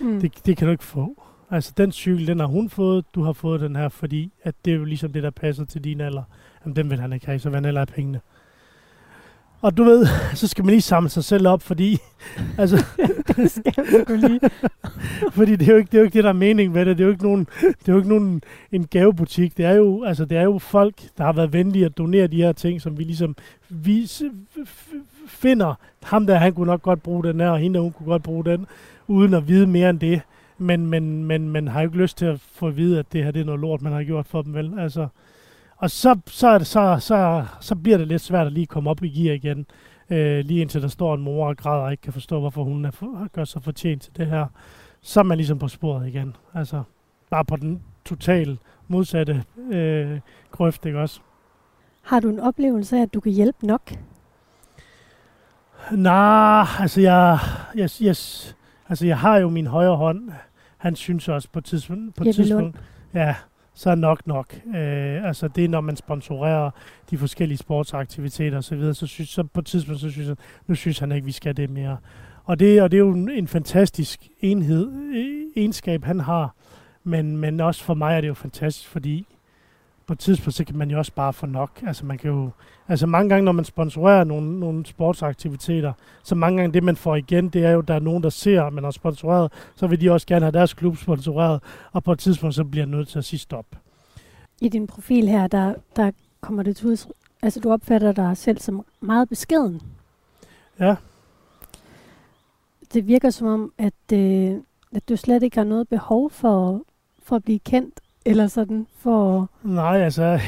[0.00, 0.20] mm.
[0.20, 1.22] det, det kan du ikke få.
[1.50, 4.72] Altså, den cykel, den har hun fået, du har fået den her, fordi at det
[4.72, 6.22] er jo ligesom det, der passer til din alder.
[6.64, 8.20] Jamen, den vil han ikke have, så vil han hellere have pengene.
[9.60, 11.98] Og du ved, så skal man lige samle sig selv op, fordi...
[12.58, 12.84] altså,
[13.36, 14.40] det skal du lige.
[15.30, 16.98] fordi det er, jo ikke, det er jo ikke det, der er mening med det.
[16.98, 18.42] Det er jo ikke nogen, det er jo ikke nogen
[18.72, 19.56] en gavebutik.
[19.56, 22.42] Det er, jo, altså, det er jo folk, der har været venlige at donere de
[22.42, 23.36] her ting, som vi ligesom
[23.68, 24.10] vi
[25.26, 25.74] finder.
[26.02, 28.44] Ham der, han kunne nok godt bruge den her, og hende, hun kunne godt bruge
[28.44, 28.66] den,
[29.08, 30.20] uden at vide mere end det.
[30.58, 33.24] Men, men, men man har jo ikke lyst til at få at vide, at det
[33.24, 34.78] her det er noget lort, man har gjort for dem, vel?
[34.78, 35.06] Altså,
[35.76, 38.90] og så, så, er det, så, så, så bliver det lidt svært at lige komme
[38.90, 39.66] op i gear igen.
[40.10, 42.84] Øh, lige indtil der står en mor og græder og ikke kan forstå, hvorfor hun
[42.84, 44.46] er, gør sig fortjent til det her.
[45.00, 46.36] Så er man ligesom på sporet igen.
[46.54, 46.82] Altså,
[47.30, 51.20] bare på den totalt modsatte øh, grøft, ikke også?
[52.02, 53.92] Har du en oplevelse af, at du kan hjælpe nok?
[55.92, 57.38] Nej, altså jeg,
[57.74, 58.16] jeg, jeg,
[58.88, 60.30] altså jeg har jo min højre hånd.
[60.76, 62.80] Han synes også på, tidspunkt, på tidspunkt,
[63.14, 63.34] ja,
[63.76, 64.54] så er nok nok.
[64.66, 66.70] Øh, altså det er, når man sponsorerer
[67.10, 70.36] de forskellige sportsaktiviteter osv., så, synes, så på et tidspunkt, så synes jeg,
[70.66, 71.96] nu synes han ikke, vi skal det mere.
[72.44, 76.54] Og det, og det er jo en fantastisk enhed, e, egenskab, han har,
[77.04, 79.26] men, men også for mig er det jo fantastisk, fordi
[80.06, 81.82] på et tidspunkt, så kan man jo også bare få nok.
[81.86, 82.50] Altså man kan jo,
[82.88, 85.92] altså mange gange, når man sponsorerer nogle, nogle sportsaktiviteter,
[86.22, 88.30] så mange gange det, man får igen, det er jo, at der er nogen, der
[88.30, 91.62] ser, at man har sponsoreret, så vil de også gerne have deres klub sponsoreret,
[91.92, 93.66] og på et tidspunkt, så bliver nødt til at sige stop.
[94.60, 96.10] I din profil her, der, der
[96.40, 96.98] kommer det til
[97.42, 99.82] altså du opfatter dig selv som meget beskeden.
[100.80, 100.96] Ja.
[102.92, 104.56] Det virker som om, at, øh,
[104.92, 106.82] at du slet ikke har noget behov for,
[107.22, 109.50] for at blive kendt eller sådan for...
[109.62, 110.40] Nej, altså...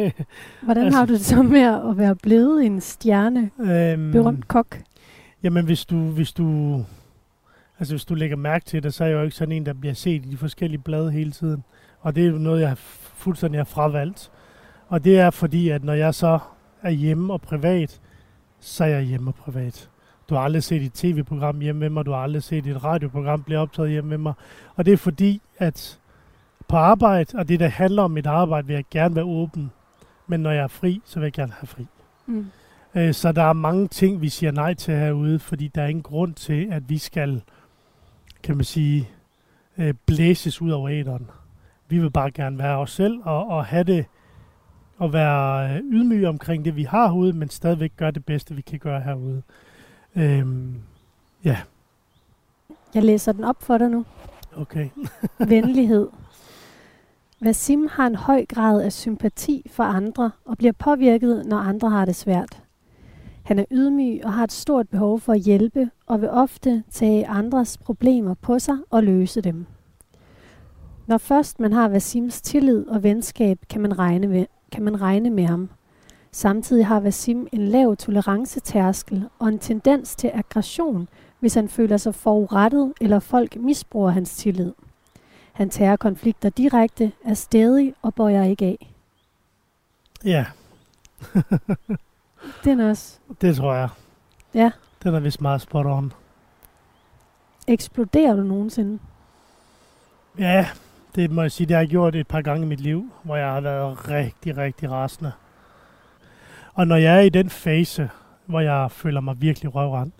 [0.62, 4.78] hvordan altså, har du det så med at være blevet en stjerne, øhm, berømt kok?
[5.42, 6.76] Jamen, hvis du, hvis du...
[7.78, 9.72] Altså, hvis du lægger mærke til det, så er jeg jo ikke sådan en, der
[9.72, 11.64] bliver set i de forskellige blade hele tiden.
[12.00, 12.78] Og det er jo noget, jeg
[13.16, 14.30] fuldstændig har fravalgt.
[14.88, 16.38] Og det er fordi, at når jeg så
[16.82, 18.00] er hjemme og privat,
[18.60, 19.90] så er jeg hjemme og privat.
[20.28, 23.42] Du har aldrig set et tv-program hjemme med mig, du har aldrig set et radioprogram
[23.42, 24.32] blive optaget hjemme med mig.
[24.76, 25.98] Og det er fordi, at
[26.68, 29.70] på arbejde, og det, der handler om mit arbejde, vil jeg gerne være åben.
[30.26, 31.86] Men når jeg er fri, så vil jeg gerne have fri.
[32.26, 32.46] Mm.
[32.94, 36.02] Øh, så der er mange ting, vi siger nej til herude, fordi der er ingen
[36.02, 37.42] grund til, at vi skal,
[38.42, 39.08] kan man sige,
[39.78, 41.30] øh, blæses ud over æderen.
[41.88, 44.04] Vi vil bare gerne være os selv og, og have det,
[44.98, 48.60] og være øh, ydmyge omkring det, vi har herude, men stadigvæk gøre det bedste, vi
[48.62, 49.42] kan gøre herude.
[50.16, 50.74] Øhm,
[51.44, 51.56] ja,
[52.94, 54.04] Jeg læser den op for dig nu.
[54.56, 54.88] okay.
[55.48, 56.08] Venlighed.
[57.44, 62.04] Vasim har en høj grad af sympati for andre og bliver påvirket, når andre har
[62.04, 62.62] det svært.
[63.44, 67.26] Han er ydmyg og har et stort behov for at hjælpe og vil ofte tage
[67.26, 69.66] andres problemer på sig og løse dem.
[71.06, 75.30] Når først man har Vasims tillid og venskab, kan man regne med, kan man regne
[75.30, 75.70] med ham.
[76.32, 81.08] Samtidig har Vasim en lav tolerancetærskel og en tendens til aggression,
[81.40, 84.72] hvis han føler sig forurettet eller folk misbruger hans tillid.
[85.54, 88.90] Han tager konflikter direkte, er stedig og bøjer ikke af.
[90.24, 90.46] Ja,
[92.64, 93.18] Den er også.
[93.40, 93.88] det tror jeg.
[94.54, 94.70] Ja.
[95.02, 96.12] Den er vist meget spot on.
[97.68, 98.98] Eksploderer du nogensinde?
[100.38, 100.66] Ja,
[101.14, 103.36] det må jeg sige, det har jeg gjort et par gange i mit liv, hvor
[103.36, 105.32] jeg har været rigtig, rigtig rasende.
[106.74, 108.10] Og når jeg er i den fase,
[108.46, 110.14] hvor jeg føler mig virkelig røvrendt,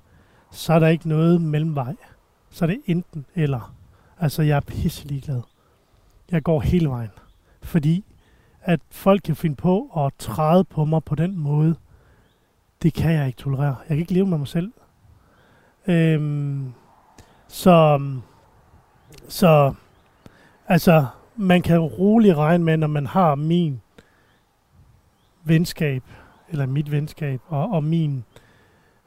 [0.51, 1.97] så er der ikke noget mellemvej.
[2.51, 3.75] Så er det enten eller.
[4.21, 5.43] Altså, jeg er pisselig glad.
[6.31, 7.11] Jeg går hele vejen.
[7.63, 8.05] Fordi
[8.61, 11.77] at folk kan finde på at træde på mig på den måde,
[12.83, 13.77] det kan jeg ikke tolerere.
[13.79, 14.73] Jeg kan ikke leve med mig selv.
[15.87, 16.73] Øhm,
[17.49, 18.01] så,
[19.29, 19.75] så
[20.67, 21.07] Altså,
[21.37, 23.81] man kan roligt regne med, når man har min
[25.45, 26.03] venskab,
[26.49, 28.25] eller mit venskab, og, og min,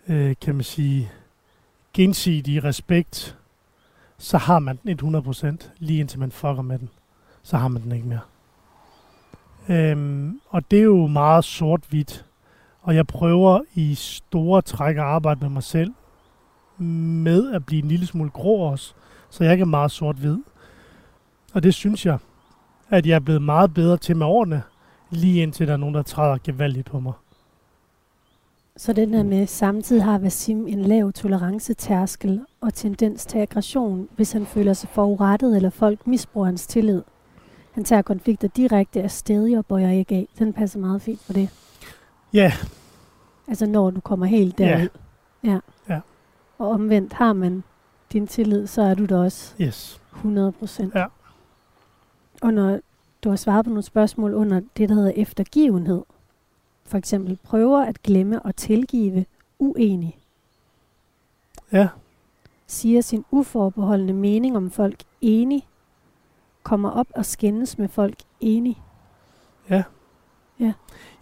[0.08, 1.12] øh, kan man sige,
[1.94, 3.38] gensidige respekt,
[4.20, 6.90] så har man den 100%, lige indtil man fucker med den.
[7.44, 8.20] Så har man den ikke mere.
[9.70, 12.26] Øhm, og det er jo meget sort-hvidt.
[12.82, 15.94] Og jeg prøver i store træk at arbejde med mig selv,
[16.78, 18.94] med at blive en lille smule grå også,
[19.30, 20.38] så jeg ikke er meget sort-hvid.
[21.54, 22.18] Og det synes jeg,
[22.90, 24.64] at jeg er blevet meget bedre til med årene,
[25.10, 27.14] lige indtil der er nogen, der træder gevaldigt på mig.
[28.78, 34.32] Så den her med, samtidig har Vasim en lav tolerancetærskel og tendens til aggression, hvis
[34.32, 37.02] han føler sig forurettet eller folk misbruger hans tillid.
[37.72, 40.28] Han tager konflikter direkte af stedig og bøjer ikke af.
[40.40, 41.50] Den passer meget fint på det.
[42.34, 42.54] Ja,
[43.48, 44.90] Altså når du kommer helt derud.
[45.44, 45.60] Ja.
[45.90, 46.00] Ja.
[46.58, 47.64] Og omvendt har man
[48.14, 50.02] din tillid, så er du der også yes.
[50.16, 50.96] 100 procent.
[50.96, 51.06] Ja.
[52.42, 52.80] Og når
[53.24, 56.04] du har svaret på nogle spørgsmål under det, der hedder eftergivenhed,
[56.88, 59.26] for eksempel prøver at glemme og tilgive
[59.60, 60.18] uenig,
[61.72, 61.88] Ja,
[62.68, 65.68] siger sin uforbeholdende mening om folk enig,
[66.64, 68.82] kommer op og skændes med folk enig.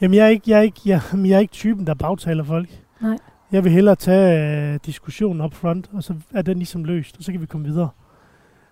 [0.02, 2.82] Jamen, jeg er ikke, jeg er ikke, jeg, jeg er ikke typen, der bagtaler folk.
[3.02, 3.18] Nej.
[3.52, 7.24] Jeg vil hellere tage uh, diskussionen op front, og så er den ligesom løst, og
[7.24, 7.90] så kan vi komme videre.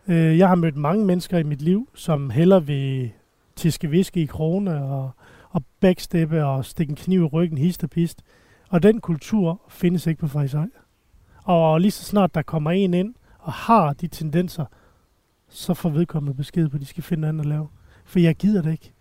[0.07, 3.11] Uh, jeg har mødt mange mennesker i mit liv, som hellere vil
[3.55, 5.11] tiske viske i krone og,
[5.53, 8.23] og backsteppe og stikke en kniv i ryggen, hist og pist.
[8.69, 10.67] Og den kultur findes ikke på Frederiksøj.
[11.43, 14.65] Og lige så snart der kommer en ind og har de tendenser,
[15.49, 17.67] så får vedkommende besked på, at de skal finde andet at lave.
[18.05, 18.91] For jeg gider det ikke.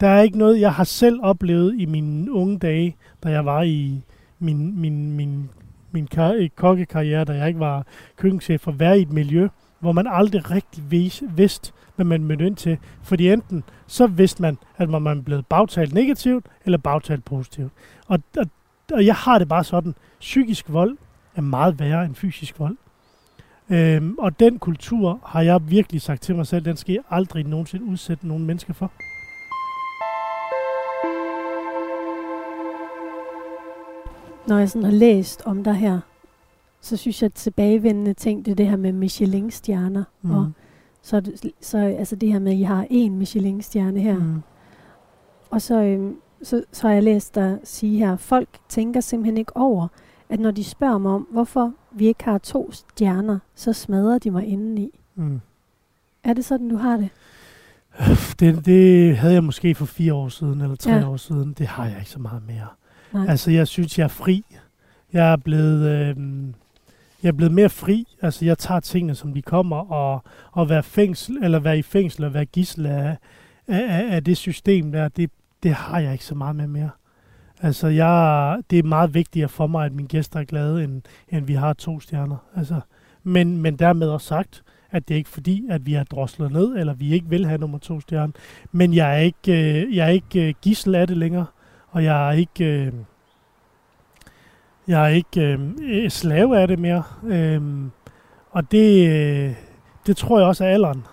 [0.00, 3.62] Der er ikke noget, jeg har selv oplevet i mine unge dage, da jeg var
[3.62, 4.02] i
[4.38, 5.50] min, min, min,
[5.92, 7.86] min kar- øh, kokkekarriere, da jeg ikke var
[8.16, 9.48] køkkenchef, at være i et miljø,
[9.80, 10.90] hvor man aldrig rigtig
[11.30, 11.72] vidste,
[12.04, 12.78] hvad man mødte ind til.
[13.02, 17.72] Fordi enten så vidste man, at man var blevet bagtalt negativt, eller bagtalt positivt.
[18.06, 18.46] Og, og,
[18.92, 20.96] og jeg har det bare sådan, psykisk vold
[21.34, 22.76] er meget værre end fysisk vold.
[23.70, 27.44] Øhm, og den kultur har jeg virkelig sagt til mig selv, den skal jeg aldrig
[27.44, 28.92] nogensinde udsætte nogen mennesker for.
[34.48, 36.00] Når jeg sådan har læst om dig her,
[36.80, 40.04] så synes jeg, at tilbagevendende ting, det er det her med Michelin-stjerner.
[40.22, 40.30] Mm.
[40.30, 40.52] Og
[41.02, 44.18] så, det, så altså det her med, at I har én Michelin-stjerne her.
[44.18, 44.42] Mm.
[45.50, 49.56] Og så, øhm, så, så har jeg læst dig sige her, folk tænker simpelthen ikke
[49.56, 49.88] over,
[50.28, 54.30] at når de spørger mig om, hvorfor vi ikke har to stjerner, så smadrer de
[54.30, 55.00] mig indeni.
[55.14, 55.40] Mm.
[56.24, 57.08] Er det sådan, du har det?
[58.40, 61.08] Det, det havde jeg måske for fire år siden, eller tre ja.
[61.08, 61.52] år siden.
[61.52, 62.66] Det har jeg ikke så meget mere.
[63.12, 63.26] Nej.
[63.28, 64.44] Altså, jeg synes, jeg er fri.
[65.12, 66.16] Jeg er blevet, øh,
[67.22, 68.06] jeg er blevet mere fri.
[68.22, 72.24] Altså, jeg tager tingene, som de kommer, og, og være, fængsel, eller være i fængsel
[72.24, 73.16] og være gissel af,
[73.68, 75.30] af, af, det system der, det,
[75.62, 76.90] det har jeg ikke så meget med mere.
[77.60, 81.46] Altså, jeg, det er meget vigtigere for mig, at mine gæster er glade, end, end
[81.46, 82.36] vi har to stjerner.
[82.56, 82.80] Altså,
[83.22, 86.76] men, men dermed også sagt, at det er ikke fordi, at vi har droslet ned,
[86.76, 88.32] eller vi ikke vil have nummer to stjerne.
[88.72, 91.46] Men jeg er ikke, øh, jeg er ikke øh, gissel af det længere,
[91.90, 92.92] og jeg er ikke, øh,
[94.88, 97.02] jeg er ikke øh, slave af det mere.
[97.26, 97.62] Øh,
[98.50, 99.54] og det, øh,
[100.06, 101.04] det tror jeg også er alderen.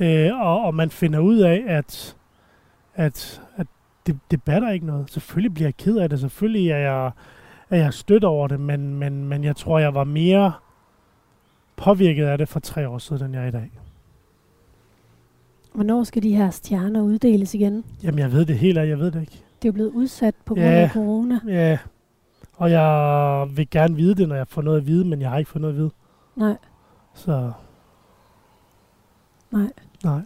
[0.00, 2.16] Øh, og, og man finder ud af, at,
[2.94, 3.66] at, at
[4.06, 5.10] det, det batter ikke noget.
[5.10, 6.20] Selvfølgelig bliver jeg ked af det.
[6.20, 7.10] Selvfølgelig er jeg,
[7.70, 10.52] er jeg stødt over det, men, men, men jeg tror, jeg var mere
[11.76, 13.70] påvirket af det for tre år siden, end jeg er i dag.
[15.74, 17.84] Hvornår skal de her stjerner uddeles igen?
[18.02, 19.32] Jamen, jeg ved det helt af, jeg ved det ikke.
[19.32, 20.72] Det er jo blevet udsat på grund Ja.
[20.72, 21.40] af corona.
[21.48, 21.78] Ja,
[22.62, 25.38] og jeg vil gerne vide det, når jeg får noget at vide, men jeg har
[25.38, 25.90] ikke fået noget at vide.
[26.36, 26.56] Nej,
[27.14, 27.52] Så
[29.50, 29.72] nej.
[30.04, 30.20] nej.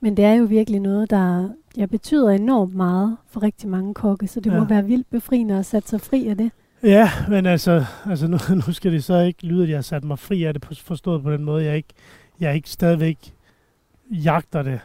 [0.00, 4.26] Men det er jo virkelig noget, der ja, betyder enormt meget for rigtig mange kokke,
[4.26, 4.58] så det ja.
[4.58, 6.50] må være vildt befriende at sætte sig fri af det.
[6.82, 10.04] Ja, men altså, altså nu, nu skal det så ikke lyde, at jeg har sat
[10.04, 11.64] mig fri af det, på- forstået på den måde.
[11.64, 11.94] Jeg ikke,
[12.40, 13.34] jeg ikke stadigvæk
[14.10, 14.80] jagter det,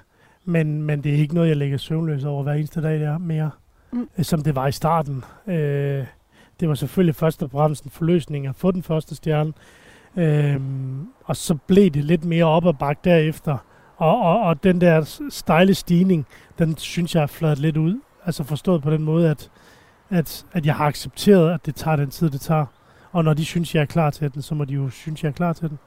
[0.46, 3.52] men, men det er ikke noget, jeg lægger søvnløs over hver eneste dag der mere,
[3.92, 4.08] mm.
[4.22, 5.24] som det var i starten.
[5.48, 6.06] Øh,
[6.60, 9.54] det var selvfølgelig først og fremmest en forløsning at få den første stjerne,
[10.16, 10.62] øh,
[11.26, 13.58] og så blev det lidt mere op ad bakke derefter.
[13.98, 16.26] Og, og, og den der stejle stigning,
[16.60, 18.02] den synes jeg er fladet lidt ud.
[18.26, 19.50] Altså forstået på den måde, at
[20.10, 22.66] at, at jeg har accepteret, at det tager den tid, det tager.
[23.12, 25.30] Og når de synes, jeg er klar til den, så må de jo synes, jeg
[25.30, 25.80] er klar til den.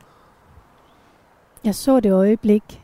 [1.65, 2.83] Jeg så det øjeblik,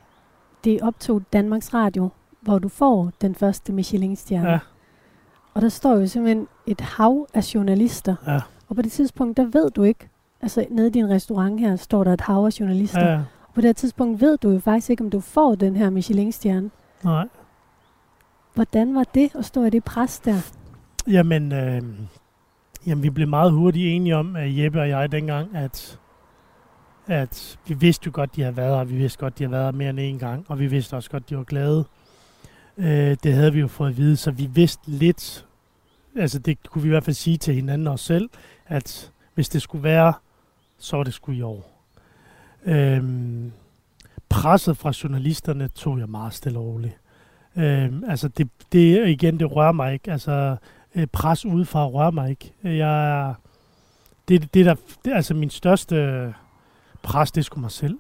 [0.64, 2.11] det optog Danmarks Radio,
[2.41, 4.51] hvor du får den første Michelin-stjerne.
[4.51, 4.59] Ja,
[5.55, 8.17] Og der står jo simpelthen et hav af journalister.
[8.27, 10.09] ja, Og på det tidspunkt, der ved du ikke,
[10.43, 13.01] altså nede i din restaurant her, står der et hav af journalister.
[13.07, 13.21] ja, ja.
[13.55, 16.71] På det tidspunkt ved du jo faktisk ikke, om du får den her Michelin-stjerne.
[17.05, 17.29] Nej.
[18.55, 20.53] Hvordan var det at stå i det pres der?
[21.07, 21.83] Jamen, øh,
[22.87, 25.99] jamen, vi blev meget hurtigt enige om, at Jeppe og jeg dengang, at,
[27.07, 28.85] at vi vidste jo godt, de havde været her.
[28.85, 30.45] Vi vidste godt, de havde været her mere end en gang.
[30.49, 31.85] Og vi vidste også godt, de var glade.
[32.79, 35.47] Øh, det havde vi jo fået at vide, så vi vidste lidt,
[36.16, 38.31] altså det kunne vi i hvert fald sige til hinanden og os selv,
[38.66, 40.12] at hvis det skulle være,
[40.79, 41.70] så var det skulle i år.
[42.64, 43.53] Øhm,
[44.29, 46.97] presset fra journalisterne tog jeg meget stille og roligt.
[47.57, 50.12] Øhm, altså det, det igen, det rører mig ikke.
[50.12, 50.57] Altså
[50.95, 52.53] øh, pres udefra rører mig ikke.
[52.62, 53.35] Jeg
[54.29, 56.35] det, det der, det, altså min største
[57.03, 57.99] pres, det er sgu mig selv.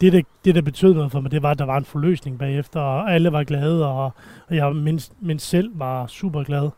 [0.00, 2.38] Det der, det, der betød noget for mig, det var, at der var en forløsning
[2.38, 4.12] bagefter, og alle var glade, og,
[4.48, 6.70] og jeg mindst, mindst selv var super glad.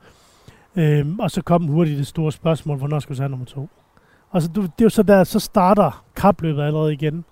[0.77, 3.69] Øhm, og så kom hurtigt det store spørgsmål, hvornår skulle jeg have nummer to?
[4.31, 7.25] Og så, du- det er jo så der, så starter kapløbet allerede igen.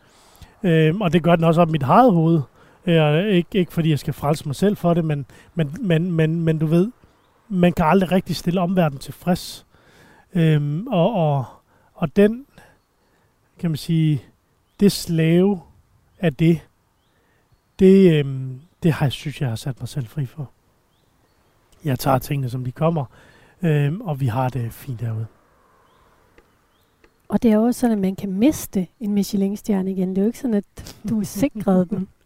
[0.62, 2.40] Øhm, og det gør den også op i mit eget hoved.
[2.86, 6.40] Øh, ikke, ikke fordi jeg skal frelse mig selv for det, men, men, men, men,
[6.42, 6.90] men du ved,
[7.48, 9.66] man kan aldrig rigtig stille omverdenen tilfreds.
[10.34, 11.44] Øhm, og, og,
[11.94, 12.46] og den,
[13.58, 14.22] kan man sige,
[14.80, 15.60] det slave
[16.20, 16.68] af det,
[17.78, 20.50] det, øhm, det har jeg synes, jeg har sat mig selv fri for.
[21.84, 23.04] Jeg tager tingene, som de kommer,
[23.62, 25.26] øhm, og vi har det fint derude.
[27.28, 30.08] Og det er jo også sådan, at man kan miste en Michelin-stjerne igen.
[30.08, 32.08] Det er jo ikke sådan, at du er sikret den.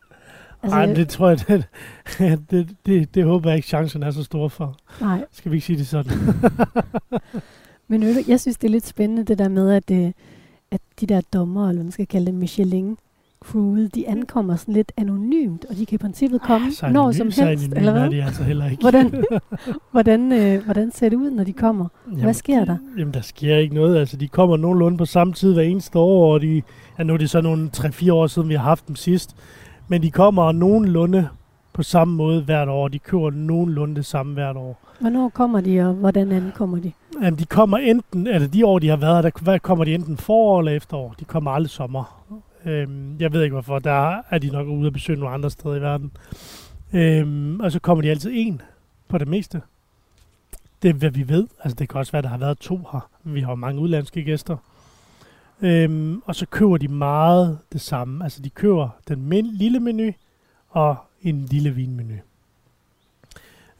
[0.64, 1.68] Altså, Ej, det tror jeg, det,
[2.50, 4.76] det, det, det håber jeg ikke, chancen er så stor for.
[5.00, 5.24] nej.
[5.32, 6.12] Skal vi ikke sige det sådan?
[7.88, 10.12] Men ved du, jeg synes, det er lidt spændende, det der med, at, øh,
[10.70, 12.96] at de der dommer, eller man skal kalde det, Michelin,
[13.42, 17.10] crewet, de ankommer sådan lidt anonymt, og de kan i princippet komme Ah, så når
[17.10, 18.10] anonym- som så helst, anonym eller er hvad?
[18.10, 18.80] de altså heller ikke.
[18.80, 19.24] Hvordan,
[19.92, 21.86] hvordan, øh, hvordan ser det ud, når de kommer?
[22.06, 22.76] Hvad sker der?
[22.98, 23.96] Jamen, der sker ikke noget.
[23.96, 26.62] Altså, de kommer nogenlunde på samme tid hver eneste år, og de,
[26.98, 29.36] ja, nu er det så nogle 3-4 år siden, vi har haft dem sidst.
[29.88, 31.28] Men de kommer nogenlunde
[31.72, 32.88] på samme måde hvert år.
[32.88, 34.78] De kører nogenlunde det samme hvert år.
[35.00, 36.92] Hvornår kommer de, og hvordan ankommer de?
[37.22, 40.58] Jamen, de kommer enten, altså de år, de har været der kommer de enten forår
[40.58, 41.14] eller efterår.
[41.20, 42.22] De kommer aldrig sommer.
[42.64, 43.78] Øhm, jeg ved ikke hvorfor.
[43.78, 46.12] Der er de nok ude at besøge nogle andre steder i verden.
[46.92, 48.62] Øhm, og så kommer de altid en
[49.08, 49.62] på det meste.
[50.82, 51.48] Det er, hvad vi ved.
[51.64, 53.08] Altså, det kan også være, der har været to her.
[53.24, 54.56] Vi har mange udlandske gæster.
[55.60, 58.24] Øhm, og så køber de meget det samme.
[58.24, 60.12] Altså, de køber den min- lille menu
[60.70, 62.14] og en lille vinmenu.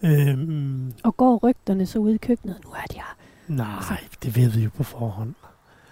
[0.02, 2.56] Øhm, Og går rygterne så ud i køkkenet?
[2.64, 3.16] Nu er de her.
[3.48, 5.34] nej, det ved vi jo på forhånd.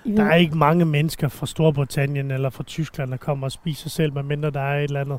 [0.05, 3.53] I Der ved, er ikke mange mennesker fra Storbritannien eller fra Tyskland, der kommer og
[3.53, 5.19] spiser selv, medmindre der er et eller andet.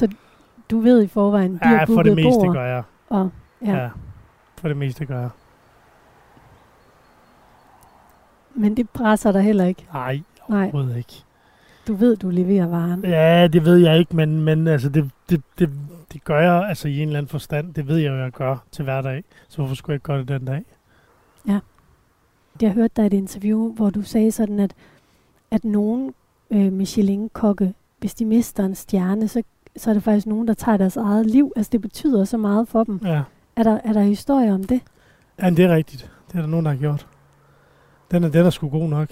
[0.70, 2.82] du ved i forvejen, de Ja, har for det meste bord, gør jeg.
[3.08, 3.30] og
[3.66, 3.76] ja.
[3.76, 3.88] Ja.
[4.58, 5.30] For det meste gør jeg.
[8.54, 9.86] Men det presser dig heller ikke.
[9.92, 11.22] Nej, Nej, overhovedet ikke.
[11.88, 13.04] du ved, du leverer varen.
[13.04, 15.70] Ja, det ved jeg ikke, men, men altså, det, det, det,
[16.12, 17.74] det gør jeg altså i en eller anden forstand.
[17.74, 19.24] Det ved jeg jo, jeg gør til hverdag.
[19.48, 20.64] Så hvorfor skulle jeg ikke gøre det den dag?
[22.62, 24.74] Jeg hørte dig i et interview, hvor du sagde sådan, at,
[25.50, 26.14] at nogen
[26.50, 29.42] øh, Michelin-kokke, hvis de mister en stjerne, så,
[29.76, 31.52] så er det faktisk nogen, der tager deres eget liv.
[31.56, 33.00] Altså det betyder så meget for dem.
[33.04, 33.22] Ja.
[33.56, 34.80] Er der, er der historier om det?
[35.42, 36.10] ja, det er rigtigt.
[36.28, 37.06] Det er der nogen, der har gjort.
[38.10, 39.08] Den er, den er sgu god nok.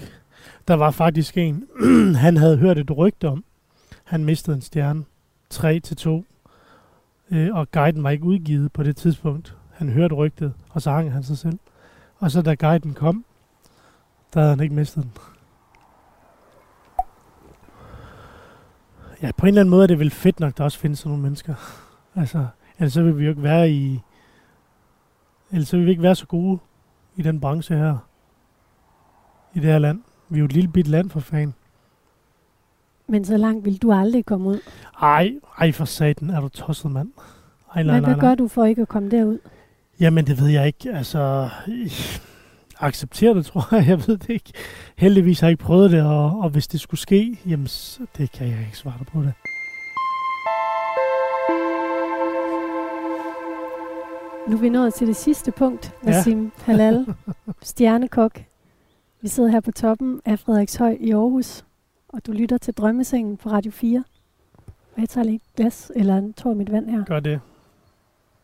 [0.67, 1.63] Der var faktisk en,
[2.25, 3.43] han havde hørt et rygte om.
[4.03, 5.03] Han mistede en stjerne.
[5.49, 6.23] 3 til 2.
[7.31, 9.55] Øh, og guiden var ikke udgivet på det tidspunkt.
[9.71, 11.59] Han hørte rygtet, og så hang han sig selv.
[12.17, 13.25] Og så da guiden kom,
[14.35, 15.11] der havde han ikke mistet den.
[19.21, 21.09] Ja, på en eller anden måde er det vel fedt nok, der også findes sådan
[21.09, 21.55] nogle mennesker.
[22.15, 22.47] Altså,
[22.79, 23.99] ellers så vil vi jo ikke være i...
[25.51, 26.59] Ellers så vil vi ikke være så gode
[27.15, 27.97] i den branche her.
[29.53, 30.01] I det her land.
[30.29, 31.53] Vi er jo et lille bit land for fan.
[33.07, 34.59] Men så langt vil du aldrig komme ud.
[35.01, 37.11] Ej, ej for satan, er du tosset, mand.
[37.75, 38.29] Ej, nej, Men nej, hvad nej.
[38.29, 39.39] gør du for ikke at komme derud?
[39.99, 40.91] Jamen, det ved jeg ikke.
[40.93, 41.49] Altså,
[42.79, 43.87] acceptere det, tror jeg.
[43.87, 44.53] Jeg ved det ikke.
[44.97, 47.67] Heldigvis har jeg ikke prøvet det, og, og hvis det skulle ske, jamen,
[48.17, 49.33] det kan jeg ikke svare dig på det.
[54.49, 56.09] Nu er vi nået til det sidste punkt, Ja.
[56.09, 57.05] Nassim Halal,
[57.61, 58.43] stjernekok.
[59.21, 61.65] Vi sidder her på toppen af Frederikshøj i Aarhus,
[62.09, 64.03] og du lytter til Drømmesengen på Radio 4.
[64.95, 67.05] Og jeg tager lige et glas, eller en tår af mit vand her.
[67.05, 67.39] Gør det.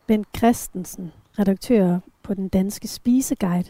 [0.06, 3.68] Bent Christensen, redaktør på den danske spiseguide.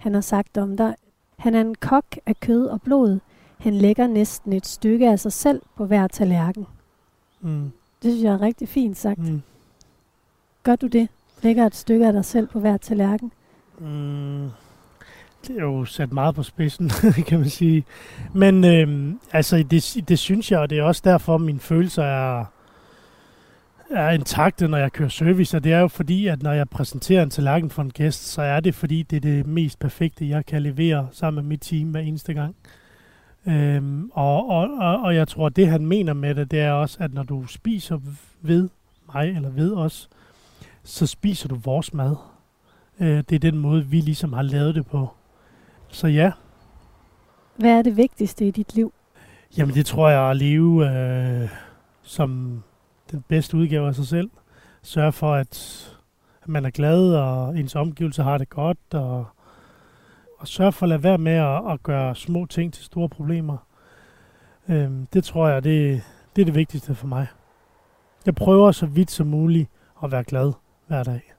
[0.00, 0.94] Han har sagt om dig,
[1.38, 3.18] han er en kok af kød og blod.
[3.58, 6.66] Han lægger næsten et stykke af sig selv på hver tallerken.
[7.40, 7.70] Mm,
[8.02, 9.18] Det synes jeg er rigtig fint sagt.
[9.18, 9.42] mm,
[10.62, 11.08] Gør du det?
[11.42, 13.32] Lægger et stykke af dig selv på hver tallerken?
[13.78, 14.48] mm.
[15.46, 16.88] Det er jo sat meget på spidsen,
[17.28, 17.84] kan man sige.
[18.34, 22.44] Men øhm, altså, det, det synes jeg, og det er også derfor, mine følelser er,
[23.90, 25.56] er intakte, når jeg kører service.
[25.56, 28.42] Og det er jo fordi, at når jeg præsenterer en tallerken for en gæst, så
[28.42, 31.90] er det fordi, det er det mest perfekte, jeg kan levere sammen med mit team
[31.90, 32.56] hver eneste gang.
[33.46, 36.96] Øhm, og, og, og, og jeg tror, det han mener med det, det er også,
[37.00, 37.98] at når du spiser
[38.40, 38.68] ved
[39.14, 40.08] mig eller ved os,
[40.84, 42.16] så spiser du vores mad.
[43.00, 45.08] Øh, det er den måde, vi ligesom har lavet det på.
[45.88, 46.32] Så ja,
[47.56, 48.92] Hvad er det vigtigste i dit liv?
[49.58, 51.48] jamen det tror jeg at leve øh,
[52.02, 52.62] som
[53.10, 54.30] den bedste udgave af sig selv.
[54.82, 55.86] Sørge for, at
[56.46, 59.26] man er glad, og ens omgivelser har det godt, og,
[60.38, 63.56] og sørge for at lade være med at, at gøre små ting til store problemer.
[64.68, 66.02] Øh, det tror jeg, det,
[66.36, 67.26] det er det vigtigste for mig.
[68.26, 69.68] Jeg prøver så vidt som muligt
[70.04, 70.52] at være glad
[70.86, 71.32] hver dag.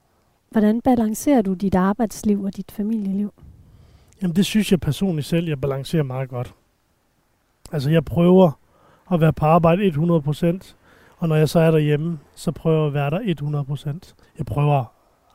[0.50, 3.32] Hvordan balancerer du dit arbejdsliv og dit familieliv?
[4.22, 6.54] Jamen det synes jeg personligt selv, jeg balancerer meget godt.
[7.72, 8.50] Altså jeg prøver
[9.12, 10.74] at være på arbejde 100%,
[11.22, 14.14] og når jeg så er derhjemme, så prøver jeg at være der 100%.
[14.38, 14.84] Jeg prøver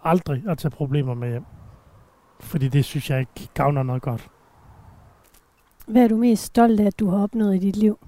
[0.04, 1.46] aldrig at tage problemer med hjem.
[2.40, 4.30] Fordi det synes jeg ikke gavner noget godt.
[5.88, 8.00] Hvad er du mest stolt af, at du har opnået i dit liv?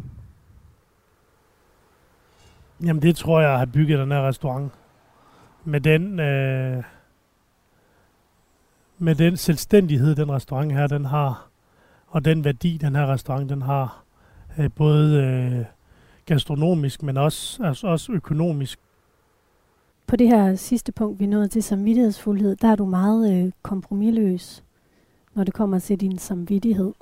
[2.84, 4.71] Jamen det tror jeg at have bygget den her restaurant.
[5.63, 6.84] Med den, øh,
[8.97, 11.47] med den selvstændighed, den restaurant her, den har,
[12.07, 14.03] og den værdi, den her restaurant, den har,
[14.57, 15.78] øh, både øh,
[16.30, 18.80] gastronomisk, men også, altså også økonomisk.
[20.07, 24.63] På det her sidste punkt, vi nået til samvittighedsfuldhed, der er du meget øh, kompromilløs,
[25.34, 26.93] når det kommer til din samvittighed.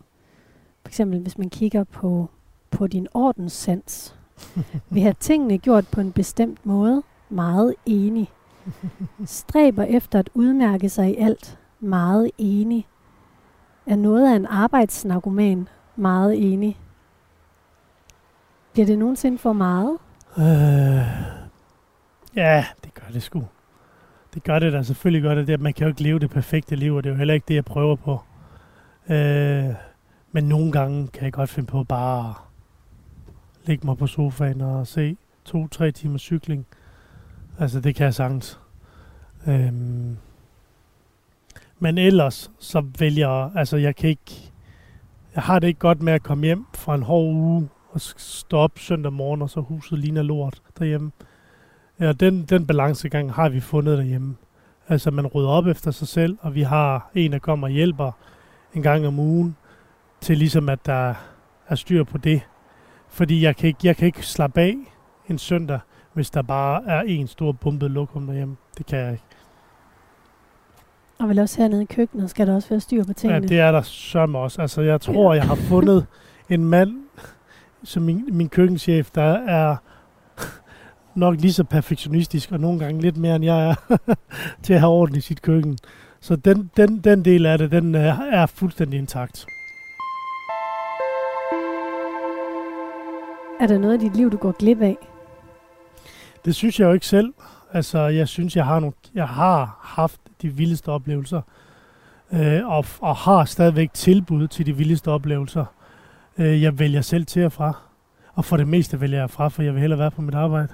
[0.82, 2.30] For eksempel, hvis man kigger på,
[2.71, 4.15] på din ordenssans.
[4.89, 8.32] Vi har tingene gjort på en bestemt måde, meget enig.
[9.25, 12.88] Stræber efter at udmærke sig i alt, meget enig.
[13.86, 16.78] Er noget af en arbejdsnarkoman, meget enig.
[18.78, 19.97] Bliver det nogensinde for meget?
[20.38, 21.07] Øh,
[22.36, 23.43] ja, det gør det sgu.
[24.34, 25.59] Det gør det da, selvfølgelig godt, det det.
[25.59, 27.55] Man kan jo ikke leve det perfekte liv, og det er jo heller ikke det,
[27.55, 28.21] jeg prøver på.
[29.09, 29.73] Øh,
[30.32, 32.36] men nogle gange kan jeg godt finde på bare at
[33.65, 36.65] lægge mig på sofaen og se to-tre timer cykling.
[37.59, 38.59] Altså, det kan jeg sagtens.
[39.47, 39.73] Øh,
[41.80, 44.51] men ellers, så vælger jeg, altså jeg kan ikke,
[45.36, 48.16] jeg har det ikke godt med at komme hjem fra en hård uge, og s-
[48.18, 51.12] stå op søndag morgen, og så huset ligner lort derhjemme.
[52.00, 54.36] Ja, den, den balancegang har vi fundet derhjemme.
[54.88, 58.12] Altså, man rydder op efter sig selv, og vi har en, der kommer og hjælper
[58.74, 59.56] en gang om ugen,
[60.22, 61.14] til ligesom, at der
[61.68, 62.41] er styr på det.
[63.10, 64.76] Fordi jeg kan ikke, jeg kan ikke slappe af
[65.30, 65.80] en søndag,
[66.14, 68.56] hvis der bare er en stor bumpet lokum derhjemme.
[68.78, 69.24] Det kan jeg ikke.
[71.20, 73.48] Og vel også hernede i køkkenet skal der også være styr på Ja, tingene.
[73.48, 74.62] det er der sørme også.
[74.62, 76.06] Altså, jeg tror, jeg har fundet
[76.50, 76.95] en mand,
[77.88, 79.76] som min, min køkkenchef, der er
[81.16, 83.98] nok lige så perfektionistisk, og nogle gange lidt mere, end jeg er,
[84.64, 85.78] til at have orden i sit køkken.
[86.20, 89.46] Så den, den, den del af det, den er, er fuldstændig intakt.
[93.60, 94.98] Er der noget af dit liv, du går glip af?
[96.46, 97.34] Det synes jeg jo ikke selv.
[97.74, 101.42] Altså, jeg synes, jeg har, nogle, jeg har haft de vildeste oplevelser,
[102.34, 105.66] øh, og, og har stadigvæk tilbud til de vildeste oplevelser.
[106.40, 107.74] Øh, jeg vælger selv til og fra,
[108.34, 110.68] og for det meste vælger jeg fra, for jeg vil hellere være på mit arbejde.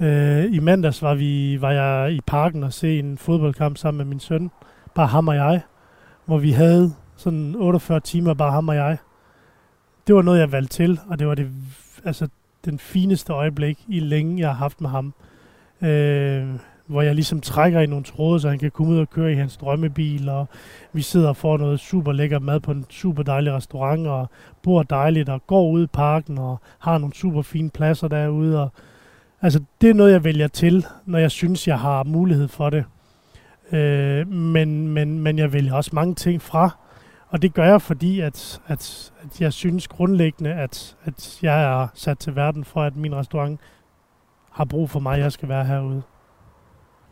[0.00, 4.04] Øh, I mandags var, vi, var jeg i parken og se en fodboldkamp sammen med
[4.04, 4.50] min søn,
[4.94, 5.60] bare ham og jeg,
[6.24, 8.98] hvor vi havde sådan 48 timer, bare ham og jeg.
[10.06, 11.50] Det var noget, jeg valgte til, og det var det,
[12.04, 12.28] altså,
[12.64, 15.14] den fineste øjeblik i længe, jeg har haft med ham.
[15.80, 16.48] Øh,
[16.86, 19.34] hvor jeg ligesom trækker i nogle tråde, så han kan komme ud og køre i
[19.34, 20.48] hans drømmebil, og
[20.92, 24.30] vi sidder og får noget super lækker mad på en super dejlig restaurant, og
[24.62, 28.72] bor dejligt, og går ud i parken, og har nogle super fine pladser derude, og
[29.42, 32.84] altså, det er noget, jeg vælger til, når jeg synes, jeg har mulighed for det.
[33.72, 36.76] Øh, men, men, men jeg vælger også mange ting fra,
[37.28, 41.88] og det gør jeg, fordi at, at, at jeg synes grundlæggende, at, at jeg er
[41.94, 43.60] sat til verden for, at min restaurant
[44.50, 46.02] har brug for mig, jeg skal være herude.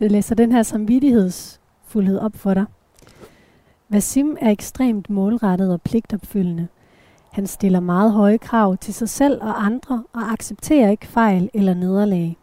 [0.01, 2.65] Jeg læser den her samvittighedsfuldhed op for dig.
[3.89, 6.69] Vasim er ekstremt målrettet og pligtopfyldende.
[7.33, 11.75] Han stiller meget høje krav til sig selv og andre og accepterer ikke fejl eller
[11.75, 12.37] nederlag.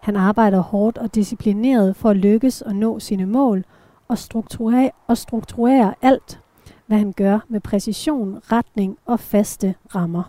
[0.00, 3.64] Han arbejder hårdt og disciplineret for at lykkes og nå sine mål
[4.08, 6.40] og strukturerer, og strukturerer alt,
[6.86, 10.22] hvad han gør med præcision, retning og faste rammer.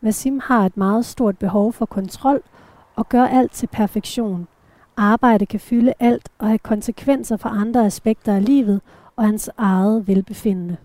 [0.00, 2.42] Vasim har et meget stort behov for kontrol
[2.96, 4.48] og gør alt til perfektion.
[4.98, 8.80] Arbejde kan fylde alt og have konsekvenser for andre aspekter af livet
[9.16, 10.76] og hans eget velbefindende.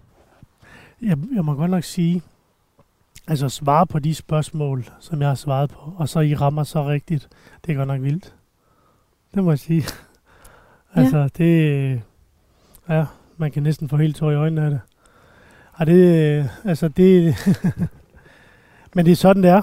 [1.02, 2.22] Jeg, jeg må godt nok sige,
[3.28, 6.88] altså svare på de spørgsmål, som jeg har svaret på, og så I rammer så
[6.88, 7.30] rigtigt,
[7.66, 8.36] det er godt nok vildt.
[9.34, 9.84] Det må jeg sige.
[10.94, 11.28] altså, ja.
[11.28, 12.02] det...
[12.90, 13.06] Ja,
[13.38, 14.80] man kan næsten få helt tår i øjnene af det.
[15.74, 17.36] Og det, altså det,
[18.96, 19.62] men det er sådan, det er.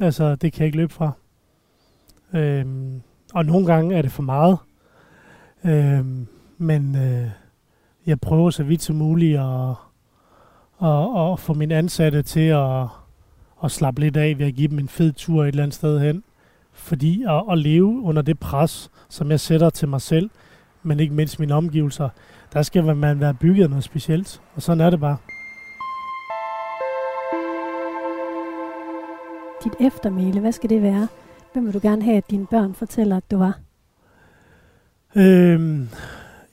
[0.00, 1.12] Altså, det kan jeg ikke løbe fra.
[2.32, 3.02] Øhm,
[3.34, 4.58] og nogle gange er det for meget.
[5.64, 6.26] Øhm,
[6.58, 7.30] men øh,
[8.06, 9.70] jeg prøver så vidt som muligt at,
[10.82, 12.86] at, at få mine ansatte til at,
[13.64, 16.00] at slappe lidt af ved at give dem en fed tur et eller andet sted
[16.00, 16.24] hen.
[16.72, 20.30] Fordi at, at leve under det pres, som jeg sætter til mig selv,
[20.82, 22.08] men ikke mindst mine omgivelser,
[22.52, 24.40] der skal man være bygget noget specielt.
[24.54, 25.16] Og sådan er det bare.
[29.64, 31.08] Dit eftermæle, hvad skal det være?
[31.54, 33.58] Hvem vil du gerne have, at dine børn fortæller, at du var?
[35.16, 35.88] Øhm,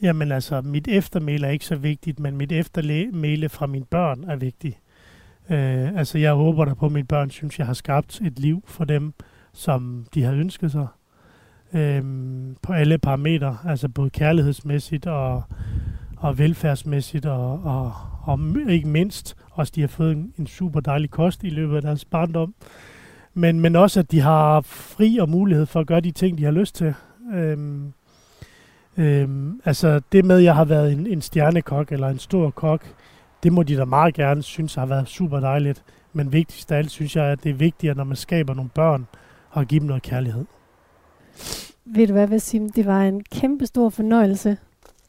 [0.02, 4.36] jamen altså, mit eftermæle er ikke så vigtigt, men mit eftermæle fra mine børn er
[4.36, 4.78] vigtigt.
[5.50, 8.64] Øh, altså, jeg håber da på, at mine børn synes, jeg har skabt et liv
[8.68, 9.14] for dem,
[9.54, 10.88] som de har ønsket sig.
[11.74, 15.44] Øhm, på alle parametre, altså både kærlighedsmæssigt og,
[16.18, 17.94] og velfærdsmæssigt, og, og,
[18.24, 18.40] og
[18.70, 22.06] ikke mindst også, de har fået en, en super dejlig kost i løbet af deres
[22.06, 22.54] barndom
[23.34, 26.44] men, men også, at de har fri og mulighed for at gøre de ting, de
[26.44, 26.94] har lyst til.
[27.34, 27.94] Øhm,
[28.98, 32.86] øhm, altså det med, at jeg har været en, en stjernekok eller en stor kok,
[33.44, 35.84] det må de da meget gerne synes har været super dejligt.
[36.14, 39.08] Men vigtigst af alt synes jeg, at det er vigtigt, når man skaber nogle børn,
[39.50, 40.46] og give dem noget kærlighed.
[41.86, 42.70] Ved du hvad, Vassim?
[42.70, 44.58] Det var en kæmpe stor fornøjelse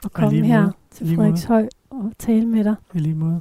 [0.04, 2.74] at komme her til Frederikshøj og tale med dig.
[2.94, 3.40] I lige måde.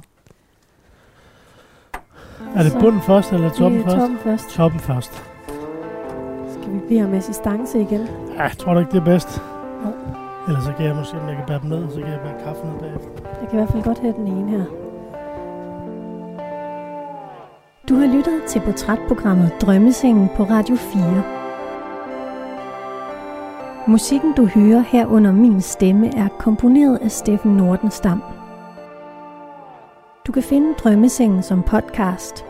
[2.56, 3.96] Er det bunden først, eller toppen først?
[3.98, 4.50] Toppen først.
[4.50, 5.22] Toppen først.
[6.52, 8.08] Skal vi bede om assistance igen?
[8.36, 9.42] Ja, jeg tror du ikke, det er bedst?
[9.84, 9.90] Jo.
[10.48, 12.44] Ellers så kan jeg måske, om jeg kan bære dem ned, så kan jeg bære
[12.44, 13.08] kaffe ned bagefter.
[13.40, 14.64] Jeg kan i hvert fald godt have den ene her.
[17.88, 21.22] Du har lyttet til portrætprogrammet Drømmesengen på Radio 4.
[23.86, 28.22] Musikken du hører her under min stemme er komponeret af Steffen Nordenstam.
[30.26, 32.44] Du kan finde Drømmesengen som podcast.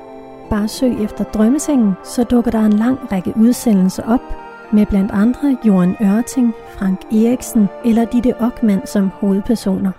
[0.51, 4.21] Bare søg efter Drømmesengen, så dukker der en lang række udsendelser op,
[4.73, 9.93] med blandt andre Johan Ørting, Frank Eriksen eller Ditte Ockmann som hovedpersoner.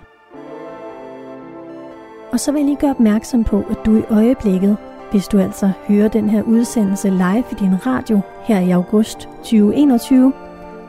[2.32, 4.76] Og så vil jeg lige gøre opmærksom på, at du i øjeblikket,
[5.10, 10.32] hvis du altså hører den her udsendelse live i din radio her i august 2021,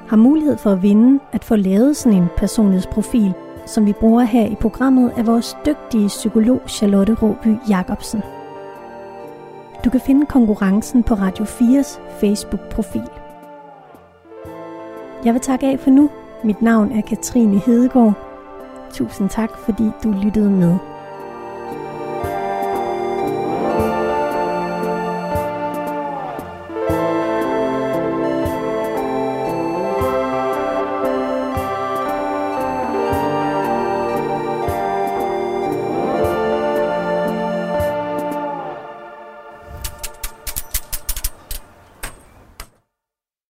[0.07, 3.33] har mulighed for at vinde at få lavet sådan en personlighedsprofil
[3.65, 8.21] som vi bruger her i programmet, er vores dygtige psykolog Charlotte Råby Jacobsen.
[9.85, 13.09] Du kan finde konkurrencen på Radio 4's Facebook-profil.
[15.25, 16.09] Jeg vil takke af for nu.
[16.43, 18.13] Mit navn er Katrine Hedegaard.
[18.93, 20.77] Tusind tak, fordi du lyttede med.